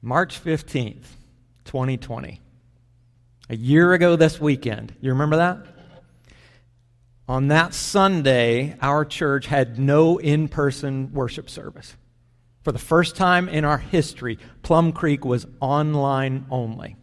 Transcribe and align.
March 0.00 0.42
15th, 0.42 1.06
2020. 1.64 2.40
A 3.50 3.56
year 3.56 3.92
ago 3.92 4.14
this 4.14 4.40
weekend. 4.40 4.94
You 5.00 5.10
remember 5.10 5.36
that? 5.36 5.58
On 7.26 7.48
that 7.48 7.74
Sunday, 7.74 8.76
our 8.80 9.04
church 9.04 9.46
had 9.46 9.78
no 9.78 10.18
in 10.18 10.48
person 10.48 11.12
worship 11.12 11.50
service. 11.50 11.96
For 12.62 12.70
the 12.70 12.78
first 12.78 13.16
time 13.16 13.48
in 13.48 13.64
our 13.64 13.78
history, 13.78 14.38
Plum 14.62 14.92
Creek 14.92 15.24
was 15.24 15.46
online 15.60 16.46
only. 16.50 16.96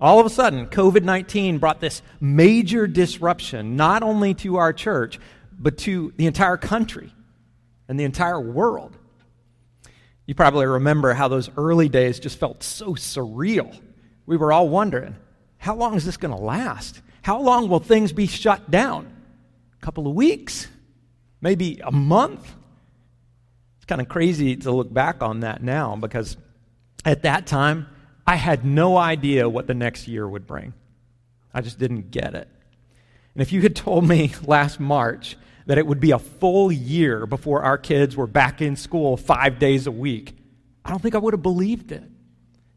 All 0.00 0.20
of 0.20 0.26
a 0.26 0.30
sudden, 0.30 0.66
COVID 0.66 1.02
19 1.02 1.58
brought 1.58 1.80
this 1.80 2.02
major 2.20 2.86
disruption, 2.86 3.76
not 3.76 4.02
only 4.02 4.34
to 4.34 4.56
our 4.56 4.72
church, 4.72 5.18
but 5.58 5.78
to 5.78 6.12
the 6.16 6.26
entire 6.26 6.56
country 6.56 7.12
and 7.88 7.98
the 7.98 8.04
entire 8.04 8.40
world. 8.40 8.96
You 10.26 10.34
probably 10.34 10.66
remember 10.66 11.14
how 11.14 11.28
those 11.28 11.48
early 11.56 11.88
days 11.88 12.18
just 12.18 12.38
felt 12.38 12.62
so 12.62 12.94
surreal. 12.94 13.80
We 14.26 14.36
were 14.36 14.52
all 14.52 14.68
wondering 14.68 15.16
how 15.58 15.74
long 15.74 15.94
is 15.94 16.04
this 16.04 16.16
going 16.16 16.36
to 16.36 16.40
last? 16.40 17.00
How 17.22 17.40
long 17.40 17.68
will 17.68 17.80
things 17.80 18.12
be 18.12 18.26
shut 18.26 18.70
down? 18.70 19.12
A 19.80 19.84
couple 19.84 20.06
of 20.06 20.14
weeks? 20.14 20.68
Maybe 21.40 21.80
a 21.82 21.92
month? 21.92 22.46
It's 23.76 23.84
kind 23.84 24.00
of 24.00 24.08
crazy 24.08 24.56
to 24.56 24.72
look 24.72 24.92
back 24.92 25.22
on 25.22 25.40
that 25.40 25.62
now 25.62 25.96
because 25.96 26.36
at 27.04 27.22
that 27.22 27.46
time, 27.46 27.86
I 28.26 28.34
had 28.34 28.64
no 28.64 28.96
idea 28.96 29.48
what 29.48 29.68
the 29.68 29.74
next 29.74 30.08
year 30.08 30.28
would 30.28 30.46
bring. 30.46 30.74
I 31.54 31.60
just 31.60 31.78
didn't 31.78 32.10
get 32.10 32.34
it. 32.34 32.48
And 33.34 33.42
if 33.42 33.52
you 33.52 33.62
had 33.62 33.76
told 33.76 34.06
me 34.06 34.32
last 34.44 34.80
March 34.80 35.36
that 35.66 35.78
it 35.78 35.86
would 35.86 36.00
be 36.00 36.12
a 36.12 36.18
full 36.18 36.70
year 36.70 37.26
before 37.26 37.62
our 37.62 37.76
kids 37.76 38.16
were 38.16 38.26
back 38.26 38.62
in 38.62 38.76
school 38.76 39.16
five 39.16 39.58
days 39.58 39.86
a 39.86 39.92
week, 39.92 40.36
I 40.84 40.90
don't 40.90 41.02
think 41.02 41.14
I 41.14 41.18
would 41.18 41.34
have 41.34 41.42
believed 41.42 41.92
it. 41.92 42.04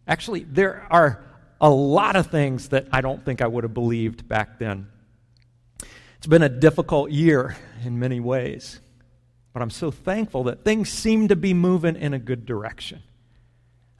Actually, 0.07 0.43
there 0.43 0.87
are 0.89 1.23
a 1.61 1.69
lot 1.69 2.15
of 2.15 2.27
things 2.27 2.69
that 2.69 2.87
I 2.91 3.01
don't 3.01 3.23
think 3.23 3.41
I 3.41 3.47
would 3.47 3.63
have 3.63 3.73
believed 3.73 4.27
back 4.27 4.57
then. 4.57 4.87
It's 6.17 6.27
been 6.27 6.41
a 6.41 6.49
difficult 6.49 7.11
year 7.11 7.55
in 7.85 7.99
many 7.99 8.19
ways, 8.19 8.79
but 9.53 9.61
I'm 9.61 9.69
so 9.69 9.91
thankful 9.91 10.45
that 10.45 10.65
things 10.65 10.89
seem 10.89 11.27
to 11.27 11.35
be 11.35 11.53
moving 11.53 11.95
in 11.95 12.13
a 12.13 12.19
good 12.19 12.45
direction. 12.45 13.03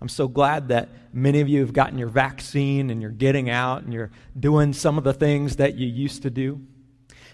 I'm 0.02 0.10
so 0.10 0.28
glad 0.28 0.70
that 0.70 0.90
many 1.14 1.42
of 1.42 1.50
you 1.50 1.60
have 1.62 1.74
gotten 1.74 1.98
your 1.98 2.08
vaccine 2.08 2.90
and 2.90 3.02
you're 3.02 3.12
getting 3.12 3.50
out 3.50 3.84
and 3.84 3.94
you're 3.94 4.12
doing 4.38 4.74
some 4.74 4.98
of 4.98 5.04
the 5.04 5.14
things 5.14 5.58
that 5.58 5.76
you 5.76 5.88
used 5.88 6.24
to 6.24 6.30
do. 6.30 6.62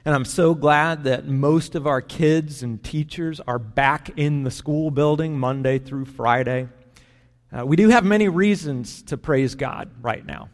And 0.05 0.13
I'm 0.13 0.25
so 0.25 0.53
glad 0.53 1.05
that 1.05 1.25
most 1.27 1.73
of 1.73 1.87
our 1.87 1.99
kids 1.99 2.61
and 2.61 2.83
teachers 2.83 3.39
are 3.39 3.57
back 3.57 4.11
in 4.15 4.43
the 4.43 4.51
school 4.51 4.91
building 4.91 5.39
Monday 5.39 5.79
through 5.79 6.05
Friday. 6.05 6.69
Uh, 7.51 7.65
we 7.65 7.75
do 7.75 7.89
have 7.89 8.05
many 8.05 8.29
reasons 8.29 9.01
to 9.03 9.17
praise 9.17 9.55
God 9.55 9.89
right 10.03 10.23
now. 10.23 10.49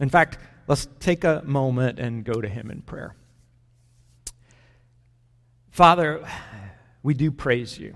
In 0.00 0.08
fact, 0.08 0.38
let's 0.66 0.88
take 0.98 1.22
a 1.22 1.42
moment 1.46 2.00
and 2.00 2.24
go 2.24 2.40
to 2.40 2.48
Him 2.48 2.72
in 2.72 2.82
prayer. 2.82 3.14
Father, 5.70 6.26
we 7.04 7.14
do 7.14 7.30
praise 7.30 7.78
you. 7.78 7.94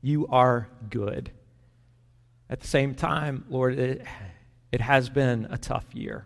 You 0.00 0.26
are 0.28 0.66
good. 0.88 1.30
At 2.48 2.60
the 2.60 2.66
same 2.66 2.94
time, 2.94 3.44
Lord, 3.50 3.78
it, 3.78 4.06
it 4.72 4.80
has 4.80 5.10
been 5.10 5.46
a 5.50 5.58
tough 5.58 5.84
year. 5.92 6.24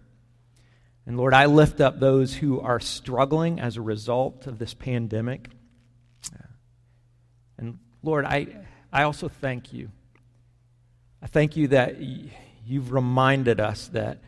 And 1.07 1.19
Lord, 1.19 1.35
I 1.35 1.47
lift 1.47 1.81
up 1.81 2.01
those 2.01 2.35
who 2.35 2.61
are 2.61 2.81
struggling 2.81 3.61
as 3.61 3.77
a 3.77 3.83
result 3.83 4.47
of 4.47 4.59
this 4.59 4.73
pandemic. 4.73 5.51
And 7.59 7.79
Lord, 8.03 8.25
I, 8.25 8.47
I 8.93 9.03
also 9.03 9.29
thank 9.29 9.73
you. 9.73 9.91
I 11.23 11.27
thank 11.27 11.57
you 11.57 11.69
that 11.69 11.97
you've 12.01 12.93
reminded 12.93 13.61
us 13.61 13.89
that 13.89 14.19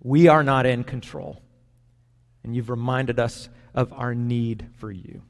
we 0.00 0.28
are 0.28 0.42
not 0.42 0.66
in 0.66 0.84
control. 0.84 1.40
And 2.42 2.54
you've 2.54 2.70
reminded 2.70 3.18
us 3.18 3.48
of 3.74 3.92
our 3.92 4.14
need 4.14 4.66
for 4.78 4.90
you. 4.90 5.22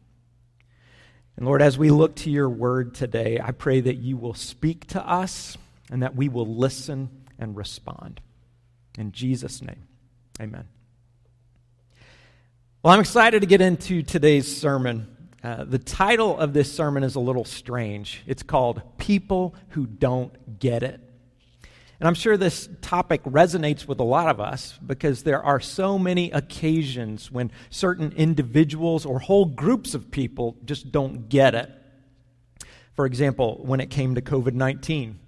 And 1.36 1.46
Lord, 1.46 1.62
as 1.62 1.76
we 1.76 1.90
look 1.90 2.16
to 2.16 2.30
your 2.30 2.48
word 2.48 2.94
today, 2.94 3.40
I 3.42 3.50
pray 3.52 3.80
that 3.80 3.96
you 3.96 4.16
will 4.16 4.34
speak 4.34 4.86
to 4.88 5.06
us 5.06 5.56
and 5.90 6.02
that 6.02 6.14
we 6.14 6.28
will 6.28 6.46
listen 6.46 7.10
and 7.38 7.56
respond. 7.56 8.20
In 8.98 9.12
Jesus' 9.12 9.60
name, 9.60 9.86
amen. 10.40 10.68
Well, 12.84 12.92
I'm 12.92 13.00
excited 13.00 13.40
to 13.40 13.46
get 13.46 13.62
into 13.62 14.02
today's 14.02 14.58
sermon. 14.60 15.16
Uh, 15.42 15.64
the 15.64 15.78
title 15.78 16.38
of 16.38 16.52
this 16.52 16.70
sermon 16.70 17.02
is 17.02 17.14
a 17.14 17.18
little 17.18 17.46
strange. 17.46 18.22
It's 18.26 18.42
called 18.42 18.82
People 18.98 19.54
Who 19.70 19.86
Don't 19.86 20.58
Get 20.58 20.82
It. 20.82 21.00
And 21.98 22.06
I'm 22.06 22.12
sure 22.12 22.36
this 22.36 22.68
topic 22.82 23.22
resonates 23.22 23.88
with 23.88 24.00
a 24.00 24.04
lot 24.04 24.28
of 24.28 24.38
us 24.38 24.78
because 24.86 25.22
there 25.22 25.42
are 25.42 25.60
so 25.60 25.98
many 25.98 26.30
occasions 26.30 27.32
when 27.32 27.50
certain 27.70 28.12
individuals 28.18 29.06
or 29.06 29.18
whole 29.18 29.46
groups 29.46 29.94
of 29.94 30.10
people 30.10 30.58
just 30.66 30.92
don't 30.92 31.30
get 31.30 31.54
it. 31.54 31.70
For 32.92 33.06
example, 33.06 33.62
when 33.64 33.80
it 33.80 33.88
came 33.88 34.14
to 34.14 34.20
COVID 34.20 34.52
19, 34.52 35.18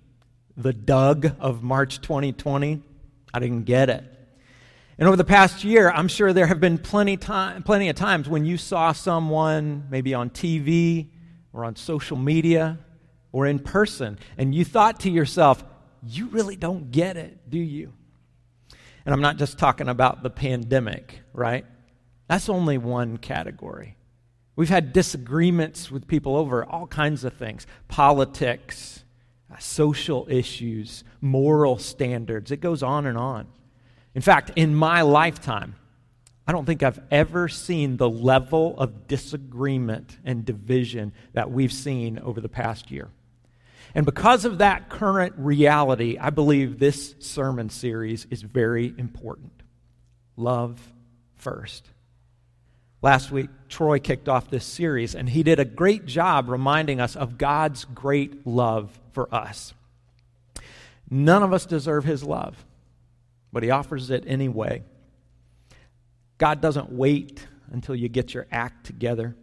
the 0.59 0.75
Doug 0.75 1.35
of 1.41 1.63
March 1.63 2.03
2020. 2.03 2.83
I 3.33 3.39
didn't 3.39 3.63
get 3.63 3.89
it. 3.89 4.16
And 4.99 5.07
over 5.07 5.17
the 5.17 5.25
past 5.25 5.63
year, 5.63 5.91
I'm 5.91 6.09
sure 6.09 6.33
there 6.33 6.47
have 6.47 6.61
been 6.61 6.79
plenty, 6.79 7.19
time, 7.19 7.63
plenty 7.63 7.91
of 7.91 7.97
times 7.97 8.29
when 8.29 8.47
you 8.47 8.57
saw 8.57 8.93
someone, 8.93 9.87
maybe 9.91 10.15
on 10.15 10.31
TV 10.31 11.09
or 11.53 11.65
on 11.67 11.77
social 11.77 12.17
media 12.17 12.79
or 13.31 13.47
in 13.47 13.59
person, 13.59 14.19
and 14.39 14.55
you 14.55 14.65
thought 14.65 15.01
to 15.01 15.11
yourself, 15.11 15.63
you 16.03 16.29
really 16.29 16.57
don't 16.57 16.91
get 16.91 17.19
it, 17.19 17.51
do 17.51 17.59
you? 17.59 17.93
And 19.05 19.13
I'm 19.13 19.21
not 19.21 19.37
just 19.37 19.59
talking 19.59 19.89
about 19.89 20.23
the 20.23 20.31
pandemic, 20.31 21.21
right? 21.35 21.67
That's 22.29 22.49
only 22.49 22.79
one 22.79 23.19
category. 23.19 23.97
We've 24.57 24.71
had 24.71 24.95
disagreements 24.95 25.91
with 25.91 26.09
people 26.09 26.37
over 26.37 26.65
all 26.65 26.87
kinds 26.87 27.25
of 27.25 27.35
things 27.35 27.67
politics, 27.89 29.05
uh, 29.53 29.59
social 29.59 30.27
issues, 30.31 31.05
moral 31.21 31.77
standards. 31.77 32.51
It 32.51 32.63
goes 32.63 32.83
on 32.83 33.05
and 33.05 33.19
on. 33.19 33.47
In 34.17 34.23
fact, 34.23 34.53
in 34.57 34.75
my 34.75 35.03
lifetime, 35.03 35.77
I 36.47 36.53
don't 36.53 36.65
think 36.65 36.83
I've 36.83 37.01
ever 37.11 37.49
seen 37.49 37.99
the 37.99 38.09
level 38.09 38.75
of 38.79 39.07
disagreement 39.07 40.17
and 40.25 40.43
division 40.43 41.13
that 41.35 41.51
we've 41.51 41.73
seen 41.73 42.19
over 42.21 42.41
the 42.41 42.49
past 42.49 42.91
year. 42.91 43.11
And 43.95 44.07
because 44.07 44.47
of 44.47 44.59
that 44.59 44.89
current 44.89 45.35
reality, 45.37 46.17
I 46.19 46.31
believe 46.31 46.79
this 46.79 47.15
sermon 47.19 47.69
series 47.69 48.27
is 48.31 48.41
very 48.41 48.95
important. 48.97 49.53
Love 50.37 50.81
first. 51.35 51.87
Last 53.03 53.31
week, 53.31 53.51
Troy 53.69 53.99
kicked 53.99 54.31
off 54.31 54.49
this 54.49 54.65
series, 54.65 55.15
and 55.15 55.29
he 55.29 55.43
did 55.43 55.61
a 55.61 55.65
great 55.67 56.07
job 56.07 56.49
reminding 56.49 57.03
us 57.03 57.17
of 57.17 57.37
God's 57.37 57.85
great 57.85 58.47
love 58.47 58.99
for 59.13 59.33
us. 59.35 59.75
None 61.11 61.43
of 61.43 61.53
us 61.53 61.67
deserve 61.67 62.05
his 62.05 62.25
love, 62.25 62.66
but 63.53 63.63
he 63.63 63.71
offers 63.71 64.11
it 64.11 64.25
anyway. 64.27 64.83
God 66.39 66.61
doesn't 66.61 66.93
wait 66.93 67.47
until 67.71 67.95
you 67.95 68.09
get 68.09 68.35
your 68.35 68.47
act 68.53 68.87
together, 68.87 69.37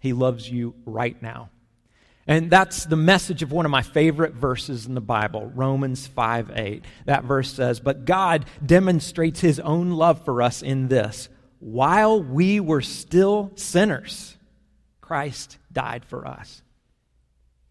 he 0.00 0.12
loves 0.12 0.50
you 0.50 0.74
right 0.84 1.20
now. 1.22 1.50
And 2.26 2.50
that's 2.50 2.84
the 2.84 2.96
message 2.96 3.42
of 3.42 3.50
one 3.50 3.64
of 3.64 3.70
my 3.70 3.82
favorite 3.82 4.34
verses 4.34 4.86
in 4.86 4.94
the 4.94 5.00
Bible, 5.00 5.50
Romans 5.54 6.06
5 6.06 6.52
8. 6.54 6.84
That 7.06 7.24
verse 7.24 7.52
says, 7.52 7.80
But 7.80 8.04
God 8.04 8.44
demonstrates 8.64 9.40
his 9.40 9.58
own 9.58 9.90
love 9.90 10.24
for 10.24 10.42
us 10.42 10.62
in 10.62 10.88
this 10.88 11.28
while 11.60 12.22
we 12.22 12.58
were 12.58 12.80
still 12.80 13.52
sinners, 13.54 14.36
Christ 15.00 15.58
died 15.70 16.04
for 16.06 16.26
us. 16.26 16.62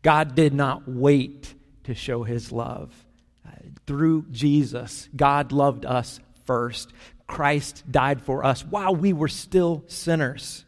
God 0.03 0.35
did 0.35 0.53
not 0.53 0.87
wait 0.87 1.53
to 1.85 1.95
show 1.95 2.23
his 2.23 2.51
love. 2.51 2.93
Through 3.89 4.27
Jesus, 4.29 5.09
God 5.15 5.51
loved 5.51 5.83
us 5.83 6.19
first. 6.45 6.93
Christ 7.25 7.83
died 7.89 8.21
for 8.21 8.45
us 8.45 8.63
while 8.63 8.95
we 8.95 9.13
were 9.13 9.27
still 9.27 9.83
sinners. 9.87 10.63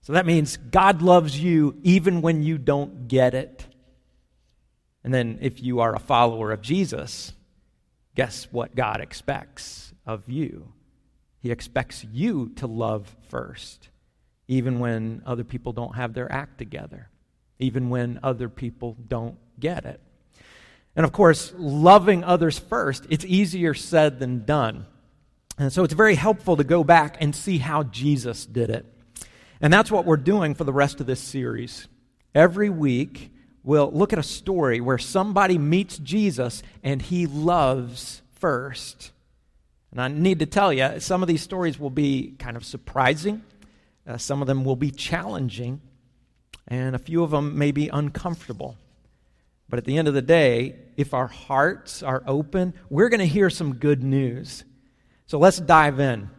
So 0.00 0.14
that 0.14 0.24
means 0.24 0.56
God 0.56 1.02
loves 1.02 1.38
you 1.38 1.76
even 1.82 2.22
when 2.22 2.42
you 2.42 2.56
don't 2.56 3.06
get 3.06 3.34
it. 3.34 3.66
And 5.04 5.12
then, 5.12 5.40
if 5.42 5.62
you 5.62 5.80
are 5.80 5.94
a 5.94 5.98
follower 5.98 6.50
of 6.50 6.62
Jesus, 6.62 7.34
guess 8.14 8.48
what 8.50 8.74
God 8.74 9.02
expects 9.02 9.92
of 10.06 10.22
you? 10.26 10.72
He 11.40 11.50
expects 11.50 12.02
you 12.02 12.48
to 12.56 12.66
love 12.66 13.14
first, 13.28 13.90
even 14.46 14.78
when 14.78 15.22
other 15.26 15.44
people 15.44 15.74
don't 15.74 15.96
have 15.96 16.14
their 16.14 16.32
act 16.32 16.56
together, 16.56 17.10
even 17.58 17.90
when 17.90 18.18
other 18.22 18.48
people 18.48 18.96
don't 19.06 19.36
get 19.60 19.84
it. 19.84 20.00
And 20.98 21.04
of 21.04 21.12
course, 21.12 21.54
loving 21.56 22.24
others 22.24 22.58
first, 22.58 23.06
it's 23.08 23.24
easier 23.24 23.72
said 23.72 24.18
than 24.18 24.44
done. 24.44 24.84
And 25.56 25.72
so 25.72 25.84
it's 25.84 25.94
very 25.94 26.16
helpful 26.16 26.56
to 26.56 26.64
go 26.64 26.82
back 26.82 27.18
and 27.20 27.36
see 27.36 27.58
how 27.58 27.84
Jesus 27.84 28.44
did 28.44 28.68
it. 28.68 28.84
And 29.60 29.72
that's 29.72 29.92
what 29.92 30.06
we're 30.06 30.16
doing 30.16 30.56
for 30.56 30.64
the 30.64 30.72
rest 30.72 30.98
of 30.98 31.06
this 31.06 31.20
series. 31.20 31.86
Every 32.34 32.68
week, 32.68 33.30
we'll 33.62 33.92
look 33.92 34.12
at 34.12 34.18
a 34.18 34.24
story 34.24 34.80
where 34.80 34.98
somebody 34.98 35.56
meets 35.56 35.98
Jesus 35.98 36.64
and 36.82 37.00
he 37.00 37.28
loves 37.28 38.20
first. 38.32 39.12
And 39.92 40.00
I 40.00 40.08
need 40.08 40.40
to 40.40 40.46
tell 40.46 40.72
you, 40.72 40.98
some 40.98 41.22
of 41.22 41.28
these 41.28 41.42
stories 41.42 41.78
will 41.78 41.90
be 41.90 42.34
kind 42.40 42.56
of 42.56 42.64
surprising, 42.64 43.44
uh, 44.04 44.16
some 44.16 44.40
of 44.40 44.48
them 44.48 44.64
will 44.64 44.74
be 44.74 44.90
challenging, 44.90 45.80
and 46.66 46.96
a 46.96 46.98
few 46.98 47.22
of 47.22 47.30
them 47.30 47.56
may 47.56 47.70
be 47.70 47.88
uncomfortable. 47.88 48.76
But 49.68 49.78
at 49.78 49.84
the 49.84 49.98
end 49.98 50.08
of 50.08 50.14
the 50.14 50.22
day, 50.22 50.76
if 50.96 51.14
our 51.14 51.26
hearts 51.26 52.02
are 52.02 52.22
open, 52.26 52.74
we're 52.88 53.08
going 53.08 53.20
to 53.20 53.26
hear 53.26 53.50
some 53.50 53.74
good 53.74 54.02
news. 54.02 54.64
So 55.26 55.38
let's 55.38 55.58
dive 55.58 56.00
in. 56.00 56.30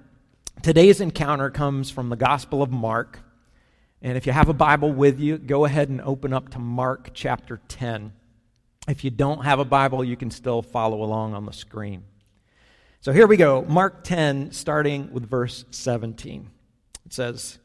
Today's 0.64 1.00
encounter 1.00 1.50
comes 1.50 1.92
from 1.92 2.10
the 2.10 2.16
Gospel 2.16 2.62
of 2.62 2.72
Mark. 2.72 3.20
And 4.02 4.18
if 4.18 4.26
you 4.26 4.32
have 4.32 4.50
a 4.50 4.54
Bible 4.54 4.92
with 4.92 5.20
you, 5.20 5.38
go 5.38 5.66
ahead 5.66 5.90
and 5.90 6.02
open 6.02 6.34
up 6.34 6.50
to 6.50 6.60
Mark 6.60 7.12
chapter 7.14 7.62
10. 7.68 8.14
If 8.88 9.04
you 9.04 9.12
don't 9.12 9.44
have 9.44 9.60
a 9.60 9.66
Bible, 9.66 10.04
you 10.04 10.18
can 10.18 10.32
still 10.32 10.62
follow 10.62 11.04
along 11.04 11.36
on 11.36 11.46
the 11.46 11.54
screen. 11.54 12.04
So 13.02 13.14
here 13.14 13.28
we 13.28 13.38
go. 13.38 13.62
Mark 13.62 14.04
10, 14.04 14.52
starting 14.52 15.14
with 15.14 15.30
verse 15.30 15.64
17. 15.72 16.50
It 17.06 17.14
says, 17.14 17.60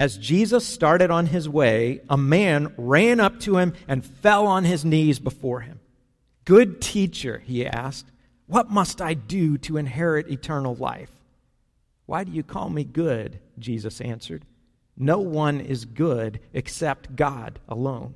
As 0.00 0.16
Jesus 0.16 0.66
started 0.66 1.10
on 1.10 1.26
his 1.26 1.48
way, 1.48 2.00
a 2.08 2.16
man 2.16 2.72
ran 2.76 3.18
up 3.18 3.40
to 3.40 3.56
him 3.58 3.74
and 3.88 4.04
fell 4.04 4.46
on 4.46 4.64
his 4.64 4.84
knees 4.84 5.18
before 5.18 5.60
him. 5.60 5.80
Good 6.44 6.80
teacher, 6.80 7.42
he 7.44 7.66
asked, 7.66 8.06
what 8.46 8.70
must 8.70 9.02
I 9.02 9.14
do 9.14 9.58
to 9.58 9.76
inherit 9.76 10.30
eternal 10.30 10.74
life? 10.74 11.10
Why 12.06 12.24
do 12.24 12.32
you 12.32 12.42
call 12.42 12.70
me 12.70 12.84
good? 12.84 13.38
Jesus 13.58 14.00
answered. 14.00 14.44
No 14.96 15.18
one 15.18 15.60
is 15.60 15.84
good 15.84 16.40
except 16.54 17.14
God 17.14 17.58
alone. 17.68 18.14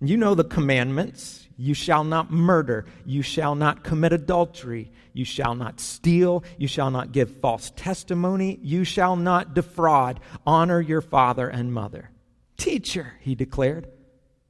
You 0.00 0.16
know 0.16 0.34
the 0.34 0.44
commandments. 0.44 1.46
You 1.58 1.74
shall 1.74 2.02
not 2.02 2.30
murder. 2.30 2.86
You 3.04 3.22
shall 3.22 3.54
not 3.54 3.84
commit 3.84 4.12
adultery. 4.12 4.90
You 5.12 5.24
shall 5.24 5.54
not 5.54 5.80
steal. 5.80 6.44
You 6.58 6.68
shall 6.68 6.90
not 6.90 7.12
give 7.12 7.40
false 7.40 7.72
testimony. 7.76 8.58
You 8.62 8.84
shall 8.84 9.16
not 9.16 9.54
defraud. 9.54 10.20
Honor 10.46 10.80
your 10.80 11.00
father 11.00 11.48
and 11.48 11.72
mother. 11.72 12.10
Teacher, 12.56 13.14
he 13.20 13.34
declared, 13.34 13.88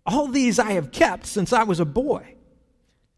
all 0.05 0.26
these 0.29 0.59
I 0.59 0.73
have 0.73 0.93
kept 0.93 1.26
since 1.26 1.53
I 1.53 1.62
was 1.62 1.81
a 1.81 1.85
boy. 1.85 2.35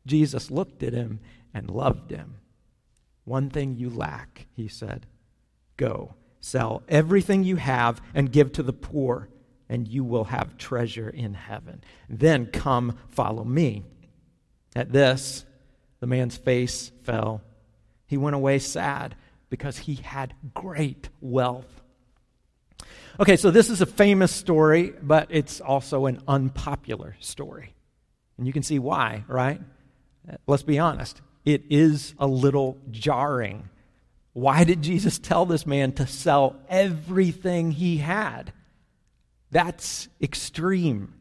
Jesus 0.06 0.50
looked 0.50 0.82
at 0.82 0.93
him 0.93 1.20
and 1.52 1.70
loved 1.70 2.11
him. 2.11 2.37
One 3.25 3.49
thing 3.49 3.76
you 3.76 3.88
lack, 3.88 4.46
he 4.52 4.69
said. 4.69 5.06
Go 5.76 6.14
Sell 6.44 6.82
everything 6.91 7.43
you 7.43 7.56
have 7.56 8.02
and 8.12 8.31
give 8.31 8.52
to 8.52 8.62
the 8.62 8.75
poor, 8.75 9.31
and 9.67 9.88
you 9.88 10.05
will 10.05 10.25
have 10.25 10.58
treasure 10.58 11.08
in 11.08 11.32
heaven. 11.32 11.82
Then 12.06 12.44
come 12.44 12.99
follow 13.08 13.44
me. 13.44 13.82
At 14.76 14.93
this, 14.93 15.46
the 16.04 16.08
man's 16.16 16.36
face 16.36 16.92
fell. 17.02 17.40
He 18.06 18.16
went 18.16 18.36
away 18.36 18.58
sad 18.58 19.16
because 19.48 19.78
he 19.78 19.94
had 19.94 20.34
great 20.52 21.08
wealth. 21.20 21.82
Okay, 23.18 23.36
so 23.36 23.50
this 23.50 23.70
is 23.70 23.80
a 23.80 23.86
famous 23.86 24.32
story, 24.32 24.92
but 25.02 25.28
it's 25.30 25.60
also 25.60 26.06
an 26.06 26.20
unpopular 26.28 27.16
story. 27.20 27.72
And 28.36 28.46
you 28.46 28.52
can 28.52 28.62
see 28.62 28.78
why, 28.78 29.24
right? 29.26 29.60
Let's 30.46 30.62
be 30.62 30.78
honest. 30.78 31.20
It 31.44 31.64
is 31.70 32.14
a 32.18 32.26
little 32.26 32.78
jarring 32.90 33.68
why 34.34 34.64
did 34.64 34.82
Jesus 34.82 35.18
tell 35.18 35.46
this 35.46 35.64
man 35.64 35.92
to 35.92 36.08
sell 36.08 36.56
everything 36.68 37.70
he 37.70 37.98
had? 37.98 38.52
That's 39.52 40.08
extreme. 40.20 41.14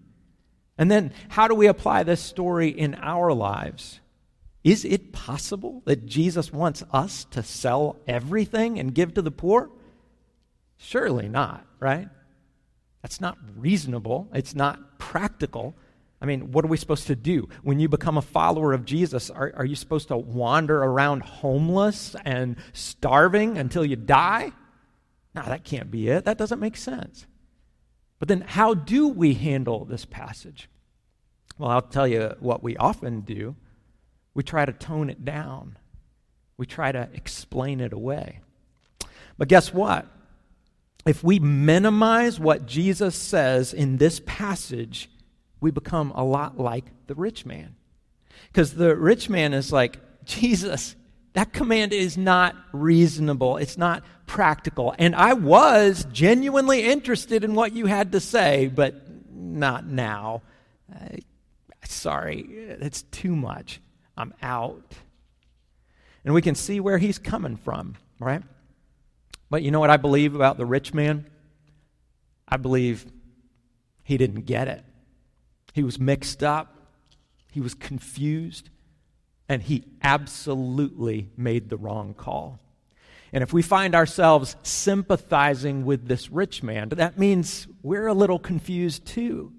And 0.80 0.90
then, 0.90 1.14
how 1.30 1.48
do 1.48 1.54
we 1.54 1.68
apply 1.68 2.04
this 2.04 2.20
story 2.20 2.70
in 2.70 2.96
our 2.96 3.32
lives? 3.32 4.00
Is 4.64 4.86
it 4.86 5.12
possible 5.12 5.82
that 5.86 6.06
Jesus 6.06 6.54
wants 6.54 6.84
us 6.92 7.26
to 7.32 7.44
sell 7.44 7.98
everything 8.08 8.80
and 8.80 8.96
give 8.96 9.14
to 9.16 9.22
the 9.22 9.32
poor? 9.32 9.70
Surely 10.78 11.28
not, 11.28 11.66
right? 11.80 12.08
That's 13.02 13.20
not 13.20 13.38
reasonable. 13.58 14.30
It's 14.34 14.56
not 14.56 14.98
practical. 14.98 15.76
I 16.22 16.26
mean, 16.26 16.54
what 16.54 16.64
are 16.64 16.70
we 16.70 16.78
supposed 16.78 17.08
to 17.08 17.16
do? 17.18 17.50
When 17.62 17.82
you 17.82 17.90
become 17.90 18.18
a 18.18 18.22
follower 18.22 18.72
of 18.72 18.86
Jesus, 18.86 19.30
are, 19.30 19.52
are 19.58 19.66
you 19.66 19.76
supposed 19.76 20.08
to 20.08 20.18
wander 20.18 20.82
around 20.82 21.24
homeless 21.24 22.16
and 22.24 22.56
starving 22.72 23.58
until 23.58 23.84
you 23.84 23.98
die? 23.98 24.54
No, 25.36 25.44
that 25.44 25.66
can't 25.66 25.92
be 25.92 26.08
it. 26.08 26.24
That 26.24 26.38
doesn't 26.38 26.62
make 26.62 26.78
sense. 26.78 27.26
But 28.20 28.30
then, 28.30 28.42
how 28.42 28.74
do 28.74 29.10
we 29.10 29.34
handle 29.34 29.84
this 29.84 30.06
passage? 30.06 30.70
Well, 31.58 31.70
I'll 31.70 31.82
tell 31.82 32.08
you 32.08 32.36
what 32.40 32.64
we 32.64 32.78
often 32.78 33.22
do. 33.22 33.58
We 34.34 34.44
try 34.44 34.66
to 34.66 34.74
tone 34.74 35.10
it 35.10 35.24
down, 35.24 35.78
we 36.58 36.66
try 36.66 36.92
to 36.92 37.10
explain 37.14 37.80
it 37.80 37.94
away. 37.94 38.40
But 39.38 39.48
guess 39.48 39.74
what? 39.74 40.08
If 41.06 41.24
we 41.24 41.40
minimize 41.40 42.40
what 42.40 42.66
Jesus 42.66 43.16
says 43.16 43.74
in 43.74 43.98
this 43.98 44.22
passage, 44.26 45.10
we 45.60 45.72
become 45.72 46.12
a 46.16 46.24
lot 46.24 46.60
like 46.60 46.86
the 47.08 47.16
rich 47.16 47.46
man. 47.46 47.76
Because 48.48 48.76
the 48.76 48.96
rich 48.96 49.30
man 49.30 49.54
is 49.54 49.72
like, 49.72 49.98
Jesus, 50.24 50.96
that 51.34 51.52
command 51.52 51.92
is 51.92 52.18
not 52.18 52.56
reasonable. 52.72 53.58
It's 53.58 53.78
not 53.78 54.04
practical. 54.28 54.96
And 54.98 55.16
I 55.16 55.34
was 55.34 56.06
genuinely 56.12 56.84
interested 56.84 57.44
in 57.44 57.56
what 57.56 57.74
you 57.74 57.88
had 57.88 58.12
to 58.14 58.20
say, 58.20 58.68
but 58.68 59.08
not 59.30 59.86
now. 59.86 60.44
Uh, 60.94 61.18
sorry, 61.86 62.46
it's 62.50 63.02
too 63.04 63.36
much. 63.36 63.82
I'm 64.18 64.34
out. 64.42 64.94
And 66.26 66.34
we 66.34 66.42
can 66.42 66.56
see 66.56 66.80
where 66.80 66.98
he's 66.98 67.20
coming 67.20 67.58
from, 67.58 67.96
right? 68.20 68.44
But 69.50 69.62
you 69.64 69.72
know 69.72 69.80
what 69.80 69.90
I 69.90 69.98
believe 69.98 70.36
about 70.36 70.58
the 70.58 70.66
rich 70.66 70.94
man? 70.94 71.30
I 72.48 72.58
believe 72.58 73.06
he 74.04 74.18
didn't 74.18 74.46
get 74.46 74.68
it. 74.68 74.84
He 75.74 75.84
was 75.84 76.00
mixed 76.00 76.44
up, 76.44 76.76
he 77.52 77.60
was 77.60 77.74
confused, 77.74 78.70
and 79.50 79.62
he 79.62 79.84
absolutely 80.02 81.30
made 81.36 81.70
the 81.70 81.78
wrong 81.78 82.14
call. 82.14 82.60
And 83.32 83.42
if 83.42 83.52
we 83.52 83.64
find 83.64 83.96
ourselves 83.96 84.56
sympathizing 84.62 85.86
with 85.86 86.08
this 86.08 86.30
rich 86.30 86.62
man, 86.62 86.90
that 86.90 87.18
means 87.18 87.68
we're 87.82 88.08
a 88.08 88.14
little 88.14 88.38
confused 88.38 89.06
too. 89.06 89.52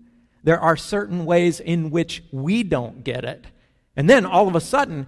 There 0.45 0.61
are 0.61 0.77
certain 0.77 1.25
ways 1.25 1.59
in 1.59 1.91
which 1.91 2.23
we 2.31 2.62
don't 2.62 3.03
get 3.03 3.25
it. 3.25 3.47
And 3.96 4.08
then 4.08 4.26
all 4.26 4.49
of 4.49 4.56
a 4.56 4.61
sudden, 4.61 5.06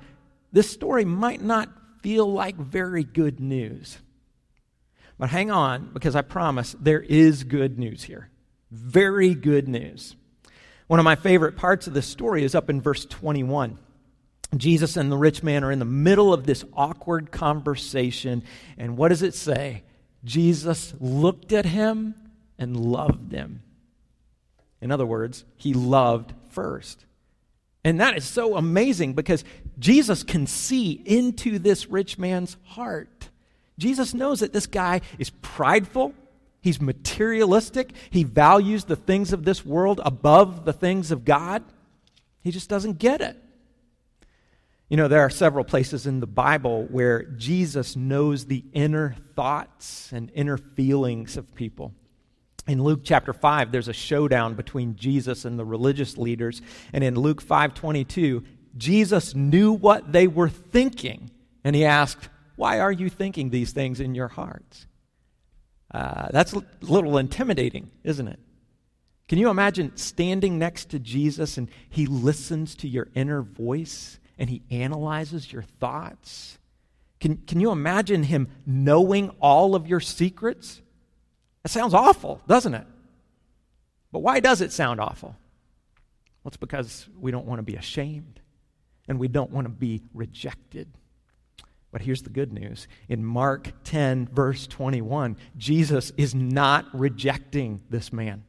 this 0.52 0.70
story 0.70 1.04
might 1.04 1.42
not 1.42 1.68
feel 2.02 2.30
like 2.30 2.56
very 2.56 3.04
good 3.04 3.40
news. 3.40 3.98
But 5.18 5.30
hang 5.30 5.50
on, 5.50 5.90
because 5.92 6.14
I 6.14 6.22
promise 6.22 6.76
there 6.78 7.00
is 7.00 7.44
good 7.44 7.78
news 7.78 8.02
here. 8.04 8.30
Very 8.70 9.34
good 9.34 9.66
news. 9.66 10.14
One 10.86 11.00
of 11.00 11.04
my 11.04 11.16
favorite 11.16 11.56
parts 11.56 11.86
of 11.86 11.94
this 11.94 12.06
story 12.06 12.44
is 12.44 12.54
up 12.54 12.70
in 12.70 12.80
verse 12.80 13.04
21. 13.06 13.78
Jesus 14.56 14.96
and 14.96 15.10
the 15.10 15.16
rich 15.16 15.42
man 15.42 15.64
are 15.64 15.72
in 15.72 15.80
the 15.80 15.84
middle 15.84 16.32
of 16.32 16.46
this 16.46 16.64
awkward 16.74 17.32
conversation. 17.32 18.44
And 18.78 18.96
what 18.96 19.08
does 19.08 19.22
it 19.22 19.34
say? 19.34 19.82
Jesus 20.24 20.94
looked 21.00 21.52
at 21.52 21.66
him 21.66 22.14
and 22.58 22.76
loved 22.76 23.32
him. 23.32 23.62
In 24.80 24.92
other 24.92 25.06
words, 25.06 25.44
he 25.56 25.74
loved 25.74 26.32
first. 26.50 27.04
And 27.86 28.00
that 28.00 28.16
is 28.16 28.24
so 28.24 28.56
amazing 28.56 29.12
because 29.12 29.44
Jesus 29.78 30.24
can 30.24 30.48
see 30.48 30.90
into 31.04 31.60
this 31.60 31.86
rich 31.86 32.18
man's 32.18 32.56
heart. 32.64 33.28
Jesus 33.78 34.12
knows 34.12 34.40
that 34.40 34.52
this 34.52 34.66
guy 34.66 35.02
is 35.20 35.30
prideful, 35.30 36.12
He's 36.60 36.80
materialistic. 36.80 37.92
He 38.10 38.24
values 38.24 38.86
the 38.86 38.96
things 38.96 39.32
of 39.32 39.44
this 39.44 39.64
world 39.64 40.00
above 40.04 40.64
the 40.64 40.72
things 40.72 41.12
of 41.12 41.24
God. 41.24 41.62
He 42.42 42.50
just 42.50 42.68
doesn't 42.68 42.98
get 42.98 43.20
it. 43.20 43.40
You 44.88 44.96
know, 44.96 45.06
there 45.06 45.20
are 45.20 45.30
several 45.30 45.62
places 45.62 46.08
in 46.08 46.18
the 46.18 46.26
Bible 46.26 46.88
where 46.90 47.22
Jesus 47.22 47.94
knows 47.94 48.46
the 48.46 48.64
inner 48.72 49.14
thoughts 49.36 50.10
and 50.10 50.28
inner 50.34 50.56
feelings 50.58 51.36
of 51.36 51.54
people. 51.54 51.94
In 52.66 52.82
Luke 52.82 53.00
chapter 53.04 53.32
5, 53.32 53.70
there's 53.70 53.88
a 53.88 53.92
showdown 53.92 54.54
between 54.54 54.96
Jesus 54.96 55.44
and 55.44 55.58
the 55.58 55.64
religious 55.64 56.18
leaders. 56.18 56.60
And 56.92 57.04
in 57.04 57.14
Luke 57.14 57.40
5:22, 57.40 58.44
Jesus 58.76 59.34
knew 59.34 59.72
what 59.72 60.12
they 60.12 60.26
were 60.26 60.48
thinking, 60.48 61.30
and 61.62 61.76
he 61.76 61.84
asked, 61.84 62.28
"Why 62.56 62.80
are 62.80 62.92
you 62.92 63.08
thinking 63.08 63.50
these 63.50 63.72
things 63.72 64.00
in 64.00 64.14
your 64.14 64.28
hearts?" 64.28 64.86
Uh, 65.92 66.28
that's 66.30 66.52
a 66.52 66.64
little 66.80 67.16
intimidating, 67.18 67.90
isn't 68.02 68.26
it? 68.26 68.40
Can 69.28 69.38
you 69.38 69.48
imagine 69.48 69.96
standing 69.96 70.58
next 70.58 70.90
to 70.90 70.98
Jesus 70.98 71.58
and 71.58 71.68
he 71.88 72.06
listens 72.06 72.74
to 72.76 72.88
your 72.88 73.08
inner 73.14 73.42
voice 73.42 74.18
and 74.38 74.50
he 74.50 74.62
analyzes 74.70 75.52
your 75.52 75.62
thoughts? 75.62 76.58
Can, 77.18 77.38
can 77.38 77.60
you 77.60 77.70
imagine 77.70 78.24
him 78.24 78.48
knowing 78.66 79.30
all 79.40 79.74
of 79.74 79.86
your 79.86 80.00
secrets? 80.00 80.82
That 81.66 81.70
sounds 81.70 81.94
awful, 81.94 82.40
doesn't 82.46 82.74
it? 82.74 82.86
But 84.12 84.20
why 84.20 84.38
does 84.38 84.60
it 84.60 84.70
sound 84.70 85.00
awful? 85.00 85.30
Well, 85.30 86.50
it's 86.50 86.56
because 86.56 87.08
we 87.18 87.32
don't 87.32 87.44
want 87.44 87.58
to 87.58 87.64
be 87.64 87.74
ashamed 87.74 88.38
and 89.08 89.18
we 89.18 89.26
don't 89.26 89.50
want 89.50 89.64
to 89.64 89.68
be 89.68 90.00
rejected. 90.14 90.86
But 91.90 92.02
here's 92.02 92.22
the 92.22 92.30
good 92.30 92.52
news. 92.52 92.86
In 93.08 93.24
Mark 93.24 93.72
10, 93.82 94.28
verse 94.28 94.68
21, 94.68 95.36
Jesus 95.56 96.12
is 96.16 96.36
not 96.36 96.86
rejecting 96.92 97.82
this 97.90 98.12
man. 98.12 98.44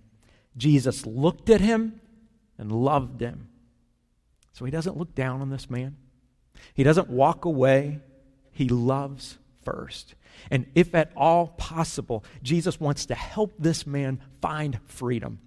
Jesus 0.56 1.08
looked 1.08 1.50
at 1.50 1.60
him 1.60 2.00
and 2.60 2.72
loved 2.72 3.20
him. 3.20 3.48
So 4.54 4.64
he 4.64 4.70
doesn't 4.70 4.96
look 4.96 5.16
down 5.16 5.42
on 5.42 5.50
this 5.50 5.72
man, 5.72 5.98
he 6.76 6.84
doesn't 6.84 7.10
walk 7.10 7.46
away. 7.46 8.00
He 8.52 8.70
loves 8.70 9.40
first. 9.68 10.16
And 10.50 10.66
if 10.76 10.96
at 10.96 11.12
all 11.14 11.48
possible, 11.58 12.24
Jesus 12.42 12.80
wants 12.80 13.08
to 13.08 13.16
help 13.16 13.54
this 13.60 13.86
man 13.86 14.22
find 14.42 14.80
freedom. 14.86 15.40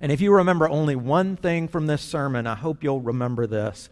And 0.00 0.10
if 0.10 0.22
you 0.22 0.32
remember 0.32 0.66
only 0.66 0.96
one 0.96 1.36
thing 1.36 1.68
from 1.68 1.86
this 1.86 2.00
sermon, 2.00 2.46
I 2.46 2.54
hope 2.54 2.82
you'll 2.82 3.02
remember 3.02 3.46
this. 3.46 3.90